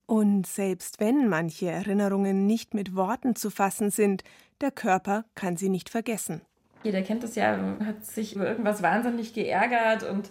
Und 0.07 0.45
selbst 0.45 0.99
wenn 0.99 1.29
manche 1.29 1.67
Erinnerungen 1.67 2.45
nicht 2.45 2.73
mit 2.73 2.95
Worten 2.95 3.35
zu 3.35 3.49
fassen 3.49 3.89
sind, 3.89 4.23
der 4.61 4.71
Körper 4.71 5.25
kann 5.33 5.57
sie 5.57 5.69
nicht 5.69 5.89
vergessen. 5.89 6.41
Jeder 6.83 7.01
kennt 7.01 7.23
das 7.23 7.35
ja, 7.35 7.77
hat 7.83 8.05
sich 8.05 8.35
über 8.35 8.47
irgendwas 8.47 8.83
wahnsinnig 8.83 9.33
geärgert 9.33 10.03
und 10.03 10.29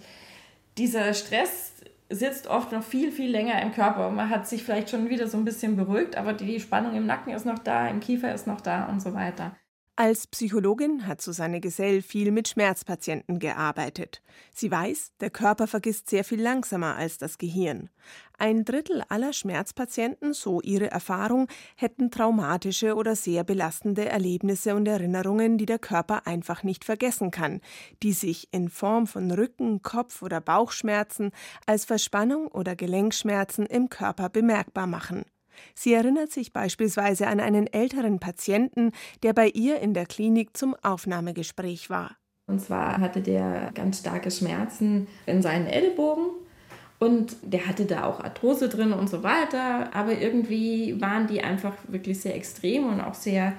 dieser 0.79 1.13
Stress 1.15 1.74
sitzt 2.15 2.47
oft 2.47 2.73
noch 2.73 2.83
viel, 2.83 3.13
viel 3.13 3.31
länger 3.31 3.61
im 3.63 3.73
Körper. 3.73 4.11
Man 4.11 4.31
hat 4.31 4.47
sich 4.49 4.65
vielleicht 4.65 4.91
schon 4.91 5.09
wieder 5.09 5.29
so 5.29 5.37
ein 5.37 5.45
bisschen 5.45 5.77
beruhigt, 5.77 6.17
aber 6.17 6.33
die 6.33 6.61
Spannung 6.61 6.95
im 6.95 7.07
Nacken 7.07 7.33
ist 7.33 7.47
noch 7.47 7.59
da, 7.59 7.89
im 7.89 8.01
Kiefer 8.01 8.35
ist 8.35 8.47
noch 8.47 8.61
da 8.61 8.87
und 8.87 9.01
so 9.01 9.15
weiter. 9.15 9.57
Als 9.97 10.27
Psychologin 10.27 11.07
hat 11.07 11.23
Susanne 11.23 11.61
Gesell 11.61 12.03
viel 12.03 12.33
mit 12.33 12.49
Schmerzpatienten 12.49 13.39
gearbeitet. 13.39 14.23
Sie 14.53 14.69
weiß, 14.69 15.13
der 15.21 15.31
Körper 15.31 15.69
vergisst 15.69 16.11
sehr 16.11 16.25
viel 16.25 16.43
langsamer 16.43 16.97
als 16.97 17.17
das 17.17 17.39
Gehirn. 17.39 17.91
Ein 18.37 18.65
Drittel 18.65 19.03
aller 19.09 19.33
Schmerzpatienten, 19.33 20.33
so 20.33 20.61
ihre 20.61 20.91
Erfahrung, 20.91 21.47
hätten 21.77 22.11
traumatische 22.11 22.97
oder 22.97 23.15
sehr 23.15 23.45
belastende 23.45 24.07
Erlebnisse 24.07 24.75
und 24.75 24.89
Erinnerungen, 24.89 25.57
die 25.57 25.67
der 25.67 25.79
Körper 25.79 26.27
einfach 26.27 26.65
nicht 26.65 26.85
vergessen 26.85 27.31
kann, 27.31 27.61
die 28.03 28.13
sich 28.13 28.49
in 28.51 28.69
Form 28.69 29.07
von 29.07 29.31
Rücken-, 29.31 29.83
Kopf- 29.83 30.23
oder 30.23 30.41
Bauchschmerzen 30.41 31.31
als 31.67 31.85
Verspannung 31.85 32.49
oder 32.49 32.75
Gelenkschmerzen 32.75 33.67
im 33.67 33.89
Körper 33.89 34.29
bemerkbar 34.29 34.89
machen. 34.89 35.25
Sie 35.75 35.93
erinnert 35.93 36.33
sich 36.33 36.53
beispielsweise 36.53 37.29
an 37.29 37.39
einen 37.39 37.69
älteren 37.69 38.19
Patienten, 38.19 38.91
der 39.23 39.33
bei 39.33 39.49
ihr 39.49 39.79
in 39.81 39.95
der 39.95 40.07
Klinik 40.07 40.57
zum 40.57 40.75
Aufnahmegespräch 40.83 41.89
war. 41.89 42.17
Und 42.47 42.61
zwar 42.61 42.99
hatte 42.99 43.23
der 43.23 43.71
ganz 43.75 44.01
starke 44.01 44.31
Schmerzen 44.31 45.07
in 45.27 45.41
seinen 45.41 45.67
Ellbogen 45.67 46.27
und 47.05 47.37
der 47.43 47.67
hatte 47.67 47.85
da 47.85 48.05
auch 48.05 48.21
Arthrose 48.21 48.69
drin 48.69 48.93
und 48.93 49.09
so 49.09 49.23
weiter. 49.23 49.95
Aber 49.95 50.19
irgendwie 50.19 51.01
waren 51.01 51.27
die 51.27 51.43
einfach 51.43 51.75
wirklich 51.89 52.21
sehr 52.21 52.35
extrem 52.35 52.87
und 52.87 53.01
auch 53.01 53.15
sehr 53.15 53.53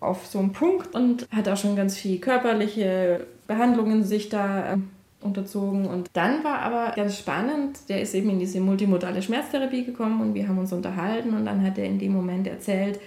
auf 0.00 0.26
so 0.26 0.38
einem 0.38 0.52
Punkt 0.52 0.94
und 0.94 1.26
hat 1.30 1.48
auch 1.48 1.56
schon 1.56 1.76
ganz 1.76 1.96
viel 1.96 2.18
körperliche 2.18 3.26
Behandlungen 3.46 4.02
sich 4.02 4.28
da 4.28 4.72
ähm, 4.72 4.90
unterzogen. 5.20 5.86
Und 5.86 6.08
dann 6.14 6.42
war 6.42 6.60
aber 6.60 6.94
ganz 6.94 7.18
spannend, 7.18 7.88
der 7.88 8.00
ist 8.00 8.14
eben 8.14 8.30
in 8.30 8.38
diese 8.38 8.60
multimodale 8.60 9.22
Schmerztherapie 9.22 9.84
gekommen 9.84 10.20
und 10.20 10.34
wir 10.34 10.48
haben 10.48 10.58
uns 10.58 10.72
unterhalten 10.72 11.34
und 11.34 11.44
dann 11.44 11.62
hat 11.62 11.76
er 11.78 11.84
in 11.84 11.98
dem 11.98 12.12
Moment 12.12 12.46
erzählt 12.46 12.98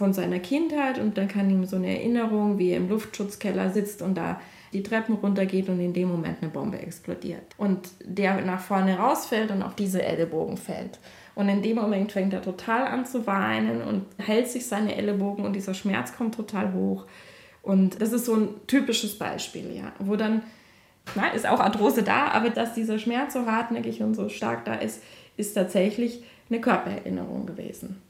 von 0.00 0.14
seiner 0.14 0.38
Kindheit 0.38 0.98
und 0.98 1.18
dann 1.18 1.28
kann 1.28 1.50
ihm 1.50 1.66
so 1.66 1.76
eine 1.76 1.94
Erinnerung, 1.98 2.58
wie 2.58 2.70
er 2.70 2.78
im 2.78 2.88
Luftschutzkeller 2.88 3.68
sitzt 3.68 4.00
und 4.00 4.14
da 4.14 4.40
die 4.72 4.82
Treppen 4.82 5.16
runtergeht 5.16 5.68
und 5.68 5.78
in 5.78 5.92
dem 5.92 6.08
Moment 6.08 6.38
eine 6.40 6.50
Bombe 6.50 6.78
explodiert. 6.78 7.42
Und 7.58 7.90
der 8.02 8.40
nach 8.40 8.60
vorne 8.60 8.96
rausfällt 8.96 9.50
und 9.50 9.62
auf 9.62 9.74
diese 9.74 10.02
Ellbogen 10.02 10.56
fällt. 10.56 10.98
Und 11.34 11.50
in 11.50 11.60
dem 11.60 11.76
Moment 11.76 12.12
fängt 12.12 12.32
er 12.32 12.40
total 12.40 12.86
an 12.86 13.04
zu 13.04 13.26
weinen 13.26 13.82
und 13.82 14.06
hält 14.16 14.48
sich 14.48 14.66
seine 14.66 14.96
Ellbogen 14.96 15.44
und 15.44 15.54
dieser 15.54 15.74
Schmerz 15.74 16.16
kommt 16.16 16.34
total 16.34 16.72
hoch. 16.72 17.04
Und 17.60 18.00
das 18.00 18.14
ist 18.14 18.24
so 18.24 18.34
ein 18.36 18.48
typisches 18.66 19.18
Beispiel, 19.18 19.76
ja, 19.76 19.92
wo 19.98 20.16
dann 20.16 20.42
Nein, 21.14 21.34
ist 21.34 21.46
auch 21.46 21.60
Arthrose 21.60 22.04
da, 22.04 22.28
aber 22.28 22.50
dass 22.50 22.74
dieser 22.74 22.98
Schmerz 22.98 23.32
so 23.32 23.44
hartnäckig 23.44 24.00
und 24.02 24.14
so 24.14 24.28
stark 24.28 24.64
da 24.64 24.74
ist, 24.74 25.02
ist 25.36 25.54
tatsächlich 25.54 26.22
eine 26.48 26.60
Körpererinnerung 26.60 27.46
gewesen. 27.46 28.00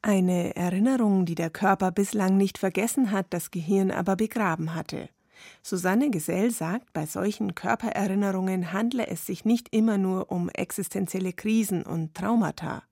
Eine 0.00 0.54
Erinnerung, 0.54 1.24
die 1.24 1.34
der 1.34 1.50
Körper 1.50 1.90
bislang 1.90 2.36
nicht 2.36 2.58
vergessen 2.58 3.10
hat, 3.10 3.26
das 3.30 3.50
Gehirn 3.50 3.90
aber 3.90 4.14
begraben 4.16 4.74
hatte. 4.74 5.08
Susanne 5.62 6.10
Gesell 6.10 6.50
sagt, 6.50 6.92
bei 6.92 7.06
solchen 7.06 7.54
Körpererinnerungen 7.54 8.72
handle 8.72 9.06
es 9.06 9.26
sich 9.26 9.44
nicht 9.44 9.74
immer 9.74 9.98
nur 9.98 10.30
um 10.30 10.48
existenzielle 10.50 11.32
Krisen 11.32 11.82
und 11.82 12.14
Traumata. 12.14 12.82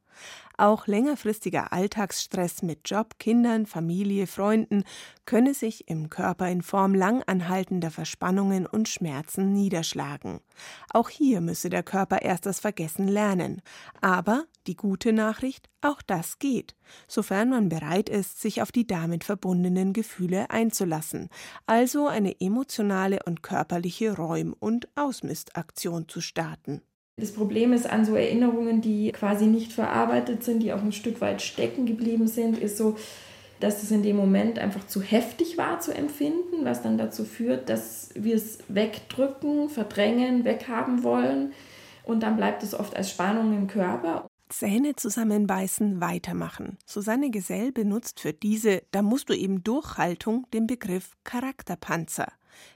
Auch 0.58 0.86
längerfristiger 0.86 1.72
Alltagsstress 1.72 2.62
mit 2.62 2.88
Job, 2.88 3.18
Kindern, 3.18 3.66
Familie, 3.66 4.26
Freunden 4.26 4.84
könne 5.26 5.52
sich 5.52 5.88
im 5.88 6.08
Körper 6.08 6.48
in 6.48 6.62
Form 6.62 6.94
lang 6.94 7.22
anhaltender 7.26 7.90
Verspannungen 7.90 8.66
und 8.66 8.88
Schmerzen 8.88 9.52
niederschlagen. 9.52 10.40
Auch 10.94 11.10
hier 11.10 11.42
müsse 11.42 11.68
der 11.68 11.82
Körper 11.82 12.22
erst 12.22 12.46
das 12.46 12.60
Vergessen 12.60 13.06
lernen. 13.06 13.60
Aber 14.00 14.44
die 14.66 14.76
gute 14.76 15.12
Nachricht, 15.12 15.68
auch 15.82 16.00
das 16.00 16.38
geht, 16.38 16.74
sofern 17.06 17.50
man 17.50 17.68
bereit 17.68 18.08
ist, 18.08 18.40
sich 18.40 18.62
auf 18.62 18.72
die 18.72 18.86
damit 18.86 19.24
verbundenen 19.24 19.92
Gefühle 19.92 20.50
einzulassen, 20.50 21.28
also 21.66 22.08
eine 22.08 22.40
emotionale 22.40 23.20
und 23.26 23.42
körperliche 23.42 24.16
Räum- 24.16 24.56
und 24.58 24.88
Ausmistaktion 24.96 26.08
zu 26.08 26.22
starten. 26.22 26.80
Das 27.18 27.32
Problem 27.32 27.72
ist 27.72 27.88
an 27.88 28.04
so 28.04 28.14
Erinnerungen, 28.14 28.82
die 28.82 29.10
quasi 29.10 29.46
nicht 29.46 29.72
verarbeitet 29.72 30.44
sind, 30.44 30.62
die 30.62 30.74
auch 30.74 30.82
ein 30.82 30.92
Stück 30.92 31.22
weit 31.22 31.40
stecken 31.40 31.86
geblieben 31.86 32.28
sind, 32.28 32.58
ist 32.58 32.76
so, 32.76 32.96
dass 33.58 33.82
es 33.82 33.90
in 33.90 34.02
dem 34.02 34.16
Moment 34.16 34.58
einfach 34.58 34.86
zu 34.86 35.00
heftig 35.00 35.56
war 35.56 35.80
zu 35.80 35.94
empfinden, 35.94 36.64
was 36.66 36.82
dann 36.82 36.98
dazu 36.98 37.24
führt, 37.24 37.70
dass 37.70 38.10
wir 38.14 38.34
es 38.34 38.58
wegdrücken, 38.68 39.70
verdrängen, 39.70 40.44
weghaben 40.44 41.02
wollen 41.02 41.54
und 42.04 42.22
dann 42.22 42.36
bleibt 42.36 42.62
es 42.62 42.74
oft 42.74 42.94
als 42.94 43.10
Spannung 43.10 43.56
im 43.56 43.66
Körper. 43.66 44.26
Zähne 44.50 44.94
zusammenbeißen, 44.94 46.02
weitermachen. 46.02 46.76
Susanne 46.84 47.30
Gesell 47.30 47.72
benutzt 47.72 48.20
für 48.20 48.34
diese 48.34 48.82
Da 48.90 49.00
musst 49.00 49.30
du 49.30 49.32
eben 49.32 49.64
Durchhaltung 49.64 50.46
den 50.52 50.66
Begriff 50.66 51.16
Charakterpanzer 51.24 52.28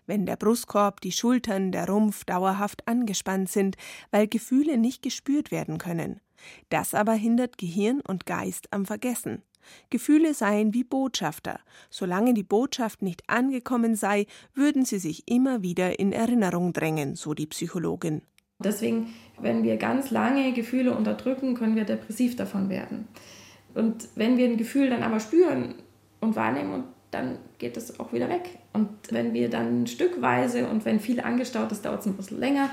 wenn 0.06 0.26
der 0.26 0.36
Brustkorb, 0.36 1.00
die 1.00 1.12
Schultern, 1.12 1.72
der 1.72 1.88
Rumpf 1.88 2.24
dauerhaft 2.24 2.86
angespannt 2.86 3.48
sind, 3.48 3.76
weil 4.10 4.28
Gefühle 4.28 4.78
nicht 4.78 5.02
gespürt 5.02 5.50
werden 5.50 5.78
können. 5.78 6.20
Das 6.68 6.94
aber 6.94 7.12
hindert 7.12 7.58
Gehirn 7.58 8.00
und 8.00 8.26
Geist 8.26 8.72
am 8.72 8.86
Vergessen. 8.86 9.42
Gefühle 9.90 10.34
seien 10.34 10.74
wie 10.74 10.84
Botschafter. 10.84 11.60
Solange 11.90 12.34
die 12.34 12.42
Botschaft 12.42 13.02
nicht 13.02 13.22
angekommen 13.28 13.94
sei, 13.94 14.26
würden 14.54 14.84
sie 14.84 14.98
sich 14.98 15.28
immer 15.28 15.62
wieder 15.62 15.98
in 15.98 16.12
Erinnerung 16.12 16.72
drängen, 16.72 17.14
so 17.14 17.34
die 17.34 17.46
Psychologin. 17.46 18.22
Deswegen, 18.58 19.14
wenn 19.40 19.62
wir 19.62 19.76
ganz 19.76 20.10
lange 20.10 20.52
Gefühle 20.52 20.94
unterdrücken, 20.94 21.54
können 21.54 21.76
wir 21.76 21.84
depressiv 21.84 22.36
davon 22.36 22.68
werden. 22.68 23.08
Und 23.74 24.08
wenn 24.16 24.36
wir 24.36 24.46
ein 24.46 24.58
Gefühl 24.58 24.90
dann 24.90 25.02
aber 25.02 25.20
spüren 25.20 25.76
und 26.20 26.36
wahrnehmen 26.36 26.74
und 26.74 26.84
dann 27.10 27.38
geht 27.60 27.76
es 27.76 28.00
auch 28.00 28.12
wieder 28.12 28.28
weg. 28.28 28.58
Und 28.72 28.88
wenn 29.10 29.32
wir 29.32 29.48
dann 29.48 29.86
stückweise 29.86 30.66
und 30.66 30.84
wenn 30.84 30.98
viel 30.98 31.20
angestaut 31.20 31.70
ist, 31.70 31.84
dauert 31.84 32.00
es 32.00 32.06
ein 32.06 32.14
bisschen 32.14 32.40
länger, 32.40 32.70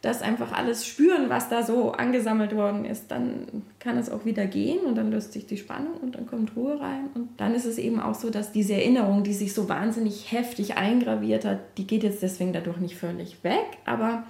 das 0.00 0.22
einfach 0.22 0.52
alles 0.52 0.86
spüren, 0.86 1.30
was 1.30 1.48
da 1.48 1.62
so 1.62 1.92
angesammelt 1.92 2.54
worden 2.54 2.84
ist, 2.84 3.10
dann 3.10 3.62
kann 3.78 3.96
es 3.96 4.10
auch 4.10 4.24
wieder 4.26 4.46
gehen 4.46 4.80
und 4.80 4.96
dann 4.96 5.10
löst 5.10 5.32
sich 5.32 5.46
die 5.46 5.56
Spannung 5.56 5.94
und 6.00 6.14
dann 6.14 6.26
kommt 6.26 6.54
Ruhe 6.56 6.78
rein. 6.78 7.08
Und 7.14 7.28
dann 7.38 7.54
ist 7.54 7.64
es 7.64 7.78
eben 7.78 8.00
auch 8.00 8.14
so, 8.14 8.28
dass 8.28 8.52
diese 8.52 8.74
Erinnerung, 8.74 9.24
die 9.24 9.32
sich 9.32 9.54
so 9.54 9.68
wahnsinnig 9.68 10.30
heftig 10.30 10.76
eingraviert 10.76 11.46
hat, 11.46 11.58
die 11.78 11.86
geht 11.86 12.02
jetzt 12.02 12.22
deswegen 12.22 12.52
dadurch 12.52 12.78
nicht 12.78 12.96
völlig 12.96 13.42
weg, 13.44 13.64
aber 13.86 14.24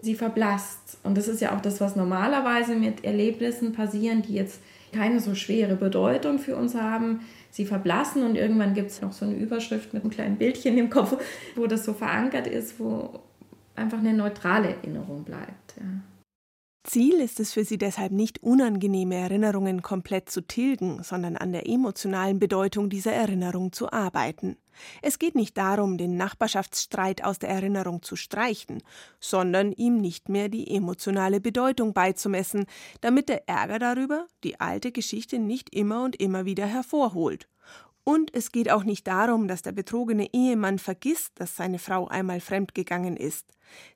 sie 0.00 0.14
verblasst. 0.14 0.98
Und 1.02 1.16
das 1.16 1.26
ist 1.26 1.40
ja 1.40 1.56
auch 1.56 1.60
das, 1.60 1.80
was 1.80 1.96
normalerweise 1.96 2.76
mit 2.76 3.04
Erlebnissen 3.04 3.72
passieren, 3.72 4.20
die 4.20 4.34
jetzt 4.34 4.60
keine 4.94 5.20
so 5.20 5.34
schwere 5.34 5.76
Bedeutung 5.76 6.38
für 6.38 6.56
uns 6.56 6.74
haben, 6.74 7.20
sie 7.50 7.66
verblassen 7.66 8.22
und 8.22 8.36
irgendwann 8.36 8.74
gibt 8.74 8.90
es 8.90 9.02
noch 9.02 9.12
so 9.12 9.24
eine 9.24 9.34
Überschrift 9.34 9.92
mit 9.92 10.02
einem 10.02 10.10
kleinen 10.10 10.36
Bildchen 10.36 10.78
im 10.78 10.90
Kopf, 10.90 11.16
wo 11.56 11.66
das 11.66 11.84
so 11.84 11.92
verankert 11.92 12.46
ist, 12.46 12.78
wo 12.80 13.20
einfach 13.76 13.98
eine 13.98 14.14
neutrale 14.14 14.68
Erinnerung 14.68 15.24
bleibt. 15.24 15.74
Ja. 15.78 15.84
Ziel 16.84 17.14
ist 17.14 17.40
es 17.40 17.54
für 17.54 17.64
sie 17.64 17.78
deshalb 17.78 18.12
nicht, 18.12 18.42
unangenehme 18.42 19.14
Erinnerungen 19.14 19.80
komplett 19.80 20.28
zu 20.28 20.42
tilgen, 20.42 21.02
sondern 21.02 21.38
an 21.38 21.50
der 21.50 21.66
emotionalen 21.66 22.38
Bedeutung 22.38 22.90
dieser 22.90 23.12
Erinnerung 23.12 23.72
zu 23.72 23.90
arbeiten. 23.90 24.58
Es 25.00 25.18
geht 25.18 25.34
nicht 25.34 25.56
darum, 25.56 25.96
den 25.96 26.18
Nachbarschaftsstreit 26.18 27.24
aus 27.24 27.38
der 27.38 27.48
Erinnerung 27.48 28.02
zu 28.02 28.16
streichen, 28.16 28.82
sondern 29.18 29.72
ihm 29.72 29.96
nicht 29.96 30.28
mehr 30.28 30.50
die 30.50 30.76
emotionale 30.76 31.40
Bedeutung 31.40 31.94
beizumessen, 31.94 32.66
damit 33.00 33.30
der 33.30 33.48
Ärger 33.48 33.78
darüber 33.78 34.26
die 34.42 34.60
alte 34.60 34.92
Geschichte 34.92 35.38
nicht 35.38 35.74
immer 35.74 36.04
und 36.04 36.20
immer 36.20 36.44
wieder 36.44 36.66
hervorholt. 36.66 37.48
Und 38.04 38.34
es 38.34 38.52
geht 38.52 38.70
auch 38.70 38.84
nicht 38.84 39.06
darum, 39.06 39.48
dass 39.48 39.62
der 39.62 39.72
betrogene 39.72 40.28
Ehemann 40.32 40.78
vergisst, 40.78 41.32
dass 41.36 41.56
seine 41.56 41.78
Frau 41.78 42.06
einmal 42.06 42.40
fremdgegangen 42.40 43.16
ist. 43.16 43.46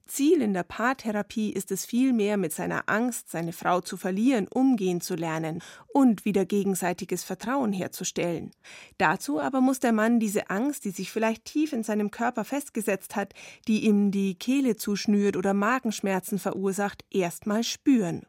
Ziel 0.06 0.40
in 0.40 0.54
der 0.54 0.62
Paartherapie 0.62 1.52
ist 1.52 1.70
es 1.70 1.84
vielmehr, 1.84 2.38
mit 2.38 2.54
seiner 2.54 2.88
Angst, 2.88 3.30
seine 3.30 3.52
Frau 3.52 3.82
zu 3.82 3.98
verlieren, 3.98 4.48
umgehen 4.48 5.02
zu 5.02 5.14
lernen 5.14 5.62
und 5.88 6.24
wieder 6.24 6.46
gegenseitiges 6.46 7.22
Vertrauen 7.22 7.74
herzustellen. 7.74 8.50
Dazu 8.96 9.40
aber 9.40 9.60
muss 9.60 9.78
der 9.78 9.92
Mann 9.92 10.20
diese 10.20 10.48
Angst, 10.48 10.86
die 10.86 10.90
sich 10.90 11.12
vielleicht 11.12 11.44
tief 11.44 11.74
in 11.74 11.82
seinem 11.82 12.10
Körper 12.10 12.44
festgesetzt 12.44 13.14
hat, 13.14 13.34
die 13.68 13.84
ihm 13.84 14.10
die 14.10 14.36
Kehle 14.36 14.76
zuschnürt 14.76 15.36
oder 15.36 15.52
Magenschmerzen 15.52 16.38
verursacht, 16.38 17.04
erstmal 17.10 17.62
spüren. 17.62 18.24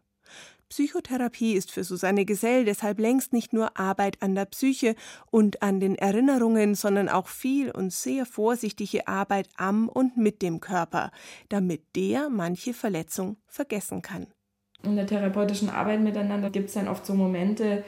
Psychotherapie 0.69 1.53
ist 1.53 1.71
für 1.71 1.84
Susanne 1.84 2.25
Gesell 2.25 2.63
deshalb 2.63 2.99
längst 2.99 3.34
nicht 3.34 3.53
nur 3.53 3.77
Arbeit 3.79 4.21
an 4.21 4.36
der 4.36 4.45
Psyche 4.45 4.95
und 5.32 5.63
an 5.63 5.79
den 5.79 5.95
Erinnerungen, 5.95 6.75
sondern 6.75 7.10
auch 7.10 7.27
viel 7.27 7.71
und 7.71 7.91
sehr 7.91 8.25
vorsichtige 8.25 9.08
Arbeit 9.08 9.49
am 9.58 9.89
und 9.89 10.17
mit 10.17 10.43
dem 10.43 10.60
Körper, 10.60 11.12
damit 11.49 11.82
der 11.95 12.29
manche 12.29 12.73
Verletzung 12.73 13.38
vergessen 13.47 14.03
kann. 14.03 14.27
In 14.84 14.95
der 14.95 15.08
therapeutischen 15.08 15.69
Arbeit 15.69 16.01
miteinander 16.01 16.51
gibt 16.51 16.69
es 16.69 16.75
dann 16.75 16.88
oft 16.88 17.05
so 17.05 17.13
Momente, 17.15 17.84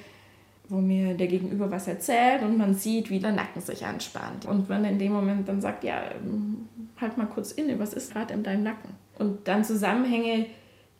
wo 0.67 0.77
mir 0.77 1.13
der 1.13 1.27
Gegenüber 1.27 1.69
was 1.69 1.87
erzählt 1.87 2.41
und 2.41 2.57
man 2.57 2.73
sieht, 2.73 3.09
wie 3.09 3.19
der 3.19 3.31
Nacken 3.31 3.61
sich 3.61 3.85
anspannt. 3.85 4.45
Und 4.45 4.69
man 4.69 4.85
in 4.85 4.97
dem 4.97 5.11
Moment 5.11 5.47
dann 5.47 5.61
sagt, 5.61 5.83
ja, 5.83 6.01
halt 6.99 7.17
mal 7.17 7.27
kurz 7.27 7.51
inne, 7.51 7.77
was 7.77 7.93
ist 7.93 8.13
gerade 8.13 8.33
in 8.33 8.43
deinem 8.43 8.63
Nacken? 8.63 8.95
Und 9.19 9.47
dann 9.47 9.63
Zusammenhänge 9.63 10.47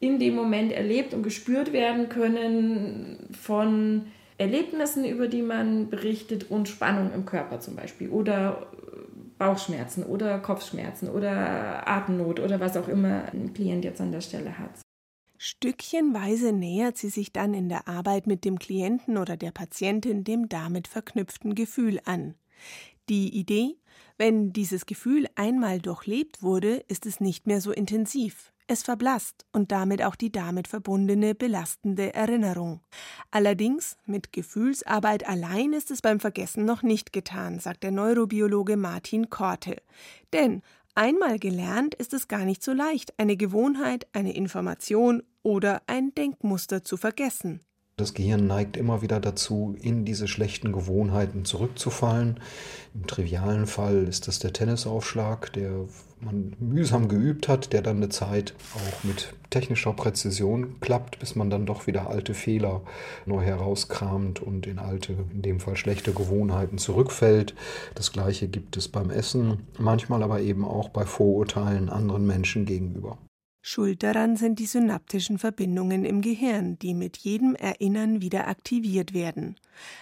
in 0.01 0.19
dem 0.19 0.35
Moment 0.35 0.73
erlebt 0.73 1.13
und 1.13 1.23
gespürt 1.23 1.71
werden 1.71 2.09
können 2.09 3.29
von 3.39 4.07
Erlebnissen, 4.37 5.05
über 5.05 5.27
die 5.27 5.43
man 5.43 5.89
berichtet 5.89 6.49
und 6.49 6.67
Spannung 6.67 7.13
im 7.13 7.25
Körper 7.25 7.59
zum 7.59 7.75
Beispiel 7.75 8.09
oder 8.09 8.67
Bauchschmerzen 9.37 10.03
oder 10.03 10.39
Kopfschmerzen 10.39 11.07
oder 11.07 11.87
Atemnot 11.87 12.39
oder 12.39 12.59
was 12.59 12.75
auch 12.75 12.87
immer 12.87 13.25
ein 13.31 13.53
Klient 13.53 13.85
jetzt 13.85 14.01
an 14.01 14.11
der 14.11 14.21
Stelle 14.21 14.57
hat. 14.57 14.81
Stückchenweise 15.37 16.51
nähert 16.51 16.97
sie 16.97 17.09
sich 17.09 17.31
dann 17.31 17.53
in 17.53 17.69
der 17.69 17.87
Arbeit 17.87 18.25
mit 18.25 18.43
dem 18.43 18.57
Klienten 18.57 19.17
oder 19.17 19.37
der 19.37 19.51
Patientin 19.51 20.23
dem 20.23 20.49
damit 20.49 20.87
verknüpften 20.87 21.53
Gefühl 21.53 21.99
an. 22.05 22.35
Die 23.09 23.35
Idee, 23.35 23.77
wenn 24.17 24.53
dieses 24.53 24.85
Gefühl 24.87 25.27
einmal 25.35 25.79
durchlebt 25.79 26.41
wurde, 26.41 26.83
ist 26.87 27.05
es 27.05 27.19
nicht 27.19 27.45
mehr 27.45 27.61
so 27.61 27.71
intensiv. 27.71 28.51
Es 28.71 28.83
verblasst 28.83 29.45
und 29.51 29.73
damit 29.73 30.01
auch 30.01 30.15
die 30.15 30.31
damit 30.31 30.65
verbundene 30.65 31.35
belastende 31.35 32.13
Erinnerung. 32.13 32.79
Allerdings 33.29 33.97
mit 34.05 34.31
Gefühlsarbeit 34.31 35.27
allein 35.27 35.73
ist 35.73 35.91
es 35.91 36.01
beim 36.01 36.21
Vergessen 36.21 36.63
noch 36.63 36.81
nicht 36.81 37.11
getan, 37.11 37.59
sagt 37.59 37.83
der 37.83 37.91
Neurobiologe 37.91 38.77
Martin 38.77 39.29
Korte. 39.29 39.81
Denn 40.31 40.61
einmal 40.95 41.37
gelernt 41.37 41.95
ist 41.95 42.13
es 42.13 42.29
gar 42.29 42.45
nicht 42.45 42.63
so 42.63 42.71
leicht, 42.71 43.13
eine 43.19 43.35
Gewohnheit, 43.35 44.07
eine 44.13 44.33
Information 44.33 45.21
oder 45.43 45.81
ein 45.87 46.15
Denkmuster 46.15 46.81
zu 46.81 46.95
vergessen. 46.95 47.59
Das 48.01 48.15
Gehirn 48.15 48.47
neigt 48.47 48.77
immer 48.77 49.03
wieder 49.03 49.19
dazu, 49.19 49.75
in 49.79 50.05
diese 50.05 50.27
schlechten 50.27 50.71
Gewohnheiten 50.71 51.45
zurückzufallen. 51.45 52.39
Im 52.95 53.05
trivialen 53.05 53.67
Fall 53.67 54.07
ist 54.07 54.27
das 54.27 54.39
der 54.39 54.53
Tennisaufschlag, 54.53 55.53
der 55.53 55.85
man 56.19 56.55
mühsam 56.59 57.09
geübt 57.09 57.47
hat, 57.47 57.73
der 57.73 57.83
dann 57.83 57.97
eine 57.97 58.09
Zeit 58.09 58.55
auch 58.73 59.03
mit 59.03 59.35
technischer 59.51 59.93
Präzision 59.93 60.79
klappt, 60.79 61.19
bis 61.19 61.35
man 61.35 61.51
dann 61.51 61.67
doch 61.67 61.85
wieder 61.85 62.09
alte 62.09 62.33
Fehler 62.33 62.81
neu 63.27 63.43
herauskramt 63.43 64.41
und 64.41 64.65
in 64.65 64.79
alte, 64.79 65.13
in 65.31 65.43
dem 65.43 65.59
Fall 65.59 65.77
schlechte 65.77 66.11
Gewohnheiten 66.11 66.79
zurückfällt. 66.79 67.53
Das 67.93 68.11
gleiche 68.11 68.47
gibt 68.47 68.77
es 68.77 68.87
beim 68.87 69.11
Essen, 69.11 69.67
manchmal 69.77 70.23
aber 70.23 70.41
eben 70.41 70.65
auch 70.65 70.89
bei 70.89 71.05
Vorurteilen 71.05 71.87
anderen 71.89 72.25
Menschen 72.25 72.65
gegenüber. 72.65 73.19
Schuld 73.61 74.01
daran 74.01 74.37
sind 74.37 74.57
die 74.57 74.65
synaptischen 74.65 75.37
Verbindungen 75.37 76.03
im 76.03 76.21
Gehirn, 76.21 76.79
die 76.79 76.95
mit 76.95 77.17
jedem 77.17 77.53
Erinnern 77.53 78.19
wieder 78.21 78.47
aktiviert 78.47 79.13
werden. 79.13 79.55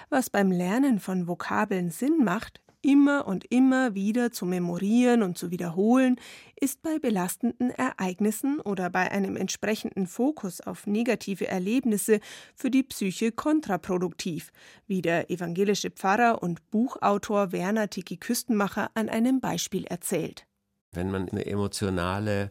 Was 0.10 0.30
beim 0.30 0.50
Lernen 0.50 1.00
von 1.00 1.28
Vokabeln 1.28 1.90
Sinn 1.90 2.24
macht, 2.24 2.62
immer 2.82 3.28
und 3.28 3.44
immer 3.52 3.94
wieder 3.96 4.32
zu 4.32 4.46
memorieren 4.46 5.24
und 5.24 5.38
zu 5.38 5.52
wiederholen, 5.52 6.16
ist 6.56 6.82
bei 6.82 7.00
belastenden 7.00 7.72
Ereignissen 7.72 8.62
oder 8.62 8.90
bei 8.90 9.12
einem 9.12 9.36
entsprechenden 9.36 10.08
Fokus 10.08 10.62
auf 10.62 10.88
negative 10.88 11.48
Erlebnisse 11.48 12.22
für 12.56 12.72
die 12.72 12.84
Psyche 12.84 13.34
kontraproduktiv, 13.34 14.52
wie 14.88 15.02
der 15.02 15.30
evangelische 15.30 15.92
Pfarrer 15.92 16.42
und 16.42 16.70
Buchautor 16.72 17.52
Werner 17.52 17.90
Tiki 17.90 18.16
Küstenmacher 18.16 18.90
an 18.94 19.10
einem 19.10 19.42
Beispiel 19.42 19.84
erzählt. 19.86 20.46
Wenn 20.92 21.12
man 21.12 21.28
eine 21.30 21.46
emotionale 21.46 22.50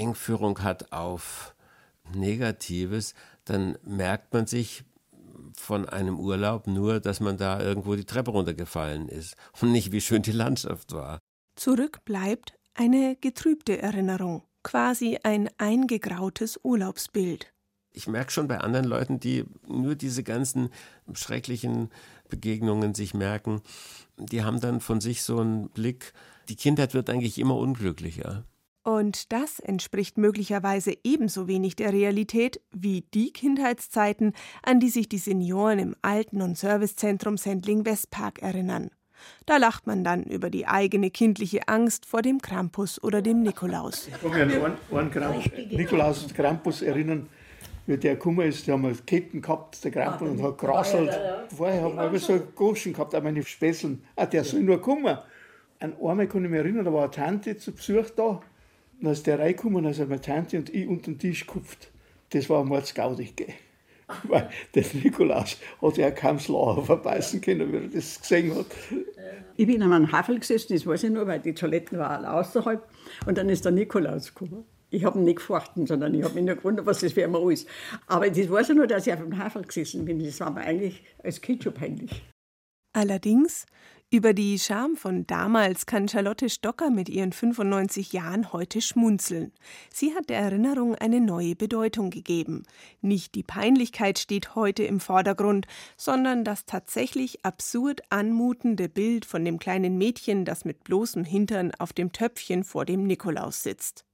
Engführung 0.00 0.62
hat 0.62 0.92
auf 0.92 1.54
Negatives, 2.14 3.14
dann 3.44 3.78
merkt 3.84 4.32
man 4.32 4.46
sich 4.46 4.84
von 5.54 5.88
einem 5.88 6.18
Urlaub 6.18 6.66
nur, 6.66 7.00
dass 7.00 7.20
man 7.20 7.36
da 7.36 7.60
irgendwo 7.60 7.94
die 7.94 8.04
Treppe 8.04 8.30
runtergefallen 8.30 9.08
ist 9.08 9.36
und 9.60 9.72
nicht, 9.72 9.92
wie 9.92 10.00
schön 10.00 10.22
die 10.22 10.32
Landschaft 10.32 10.92
war. 10.92 11.18
Zurück 11.56 12.04
bleibt 12.04 12.54
eine 12.74 13.16
getrübte 13.20 13.80
Erinnerung, 13.80 14.42
quasi 14.62 15.18
ein 15.22 15.50
eingegrautes 15.58 16.58
Urlaubsbild. 16.62 17.52
Ich 17.92 18.06
merke 18.06 18.30
schon 18.30 18.46
bei 18.46 18.58
anderen 18.58 18.86
Leuten, 18.86 19.18
die 19.18 19.44
nur 19.66 19.96
diese 19.96 20.22
ganzen 20.22 20.70
schrecklichen 21.12 21.90
Begegnungen 22.28 22.94
sich 22.94 23.14
merken, 23.14 23.62
die 24.16 24.44
haben 24.44 24.60
dann 24.60 24.80
von 24.80 25.00
sich 25.00 25.22
so 25.22 25.40
einen 25.40 25.70
Blick, 25.70 26.12
die 26.48 26.56
Kindheit 26.56 26.94
wird 26.94 27.10
eigentlich 27.10 27.38
immer 27.38 27.56
unglücklicher. 27.56 28.44
Und 28.90 29.30
das 29.30 29.60
entspricht 29.60 30.18
möglicherweise 30.18 30.92
ebenso 31.04 31.46
wenig 31.46 31.76
der 31.76 31.92
Realität 31.92 32.60
wie 32.72 33.04
die 33.14 33.32
Kindheitszeiten, 33.32 34.32
an 34.64 34.80
die 34.80 34.88
sich 34.88 35.08
die 35.08 35.18
Senioren 35.18 35.78
im 35.78 35.94
Alten- 36.02 36.42
und 36.42 36.58
Servicezentrum 36.58 37.36
Sendling-Westpark 37.36 38.42
erinnern. 38.42 38.90
Da 39.46 39.58
lacht 39.58 39.86
man 39.86 40.02
dann 40.02 40.24
über 40.24 40.50
die 40.50 40.66
eigene 40.66 41.12
kindliche 41.12 41.68
Angst 41.68 42.04
vor 42.04 42.20
dem 42.20 42.42
Krampus 42.42 43.00
oder 43.00 43.22
dem 43.22 43.42
Nikolaus. 43.42 44.08
Ich 44.08 44.20
kann 44.28 44.48
mich 44.48 44.56
an 44.56 44.76
einen, 44.90 45.22
einen 45.22 45.68
Nikolaus 45.70 46.24
und 46.24 46.34
Krampus 46.34 46.82
erinnern, 46.82 47.28
wie 47.86 47.96
der 47.96 48.16
gekommen 48.16 48.48
ist. 48.48 48.66
Die 48.66 48.72
haben 48.72 49.06
Ketten 49.06 49.40
gehabt, 49.40 49.84
der 49.84 49.92
Krampus, 49.92 50.30
und 50.30 50.42
hat 50.42 50.58
gerasselt. 50.58 51.16
Vorher 51.56 51.82
haben 51.82 52.12
wir 52.12 52.18
so 52.18 52.40
Goschen 52.56 52.92
gehabt, 52.92 53.14
auch 53.14 53.22
meine 53.22 53.44
Späßeln. 53.44 54.02
Ah, 54.16 54.26
der 54.26 54.42
soll 54.42 54.64
nur 54.64 54.80
kommen. 54.80 55.16
An 55.78 55.94
einmal 56.02 56.26
kann 56.26 56.44
ich 56.44 56.50
mich 56.50 56.58
erinnern, 56.58 56.84
da 56.84 56.92
war 56.92 57.04
eine 57.04 57.12
Tante 57.12 57.56
zu 57.56 57.72
Besuch 57.72 58.10
da 58.16 58.40
dann 59.00 59.12
ist 59.12 59.26
der 59.26 59.38
reingekommen, 59.38 59.86
also 59.86 60.04
meine 60.04 60.20
Tante 60.20 60.58
und 60.58 60.74
ich 60.74 60.86
unter 60.86 61.10
den 61.10 61.18
Tisch 61.18 61.46
gekupft. 61.46 61.90
Das 62.30 62.48
war 62.48 62.64
mordsgaudig, 62.64 63.36
gell. 63.36 63.54
Weil 64.24 64.50
der 64.74 64.84
Nikolaus 64.92 65.56
hat 65.80 65.96
ja 65.96 66.10
kaum 66.10 66.36
das 66.36 66.48
Lachen 66.48 66.84
verbeißen 66.84 67.40
können, 67.40 67.72
wie 67.72 67.76
er 67.76 67.88
das 67.88 68.20
gesehen 68.20 68.54
hat. 68.56 68.66
Ich 69.56 69.66
bin 69.66 69.82
an 69.82 69.92
einem 69.92 70.10
Havel 70.10 70.38
gesessen, 70.38 70.72
das 70.72 70.86
weiß 70.86 71.04
ich 71.04 71.10
nur, 71.10 71.26
weil 71.26 71.38
die 71.38 71.52
Toiletten 71.52 71.98
waren 71.98 72.24
außerhalb. 72.24 72.82
Und 73.26 73.38
dann 73.38 73.48
ist 73.48 73.64
der 73.64 73.72
Nikolaus 73.72 74.34
gekommen. 74.34 74.64
Ich 74.90 75.04
habe 75.04 75.18
ihn 75.18 75.24
nicht 75.24 75.36
gefochten, 75.36 75.86
sondern 75.86 76.14
ich 76.14 76.24
habe 76.24 76.34
mich 76.34 76.44
nur 76.44 76.56
gewundert, 76.56 76.86
was 76.86 77.00
das 77.00 77.12
für 77.12 77.24
ein 77.24 77.34
ist. 77.50 77.68
Aber 78.06 78.28
das 78.28 78.50
weiß 78.50 78.70
ich 78.70 78.76
nur, 78.76 78.86
dass 78.86 79.06
ich 79.06 79.12
auf 79.12 79.20
dem 79.20 79.38
Havel 79.38 79.62
gesessen 79.62 80.04
bin. 80.04 80.18
Das 80.24 80.40
war 80.40 80.50
mir 80.50 80.62
eigentlich 80.62 81.04
als 81.22 81.40
Kind 81.40 81.62
schon 81.62 81.74
peinlich. 81.74 82.22
Allerdings 82.92 83.66
über 84.12 84.34
die 84.34 84.58
Scham 84.58 84.96
von 84.96 85.24
damals 85.28 85.86
kann 85.86 86.08
Charlotte 86.08 86.50
Stocker 86.50 86.90
mit 86.90 87.08
ihren 87.08 87.32
95 87.32 88.12
Jahren 88.12 88.52
heute 88.52 88.80
schmunzeln. 88.80 89.52
Sie 89.92 90.16
hat 90.16 90.30
der 90.30 90.38
Erinnerung 90.38 90.96
eine 90.96 91.20
neue 91.20 91.54
Bedeutung 91.54 92.10
gegeben. 92.10 92.64
Nicht 93.00 93.36
die 93.36 93.44
Peinlichkeit 93.44 94.18
steht 94.18 94.56
heute 94.56 94.82
im 94.82 94.98
Vordergrund, 94.98 95.68
sondern 95.96 96.42
das 96.42 96.66
tatsächlich 96.66 97.44
absurd 97.44 98.00
anmutende 98.10 98.88
Bild 98.88 99.24
von 99.24 99.44
dem 99.44 99.60
kleinen 99.60 99.96
Mädchen, 99.96 100.44
das 100.44 100.64
mit 100.64 100.82
bloßem 100.82 101.24
Hintern 101.24 101.70
auf 101.78 101.92
dem 101.92 102.10
Töpfchen 102.10 102.64
vor 102.64 102.84
dem 102.84 103.04
Nikolaus 103.04 103.62
sitzt. 103.62 104.04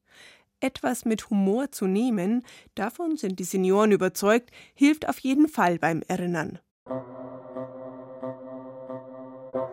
Etwas 0.61 1.07
mit 1.07 1.31
Humor 1.31 1.73
zu 1.73 1.87
nehmen, 1.87 2.45
davon 2.75 3.17
sind 3.17 3.39
die 3.39 3.45
Senioren 3.45 3.93
überzeugt, 3.93 4.51
hilft 4.75 5.09
auf 5.09 5.19
jeden 5.21 5.49
Fall 5.49 5.79
beim 5.79 6.03
Erinnern. 6.07 6.59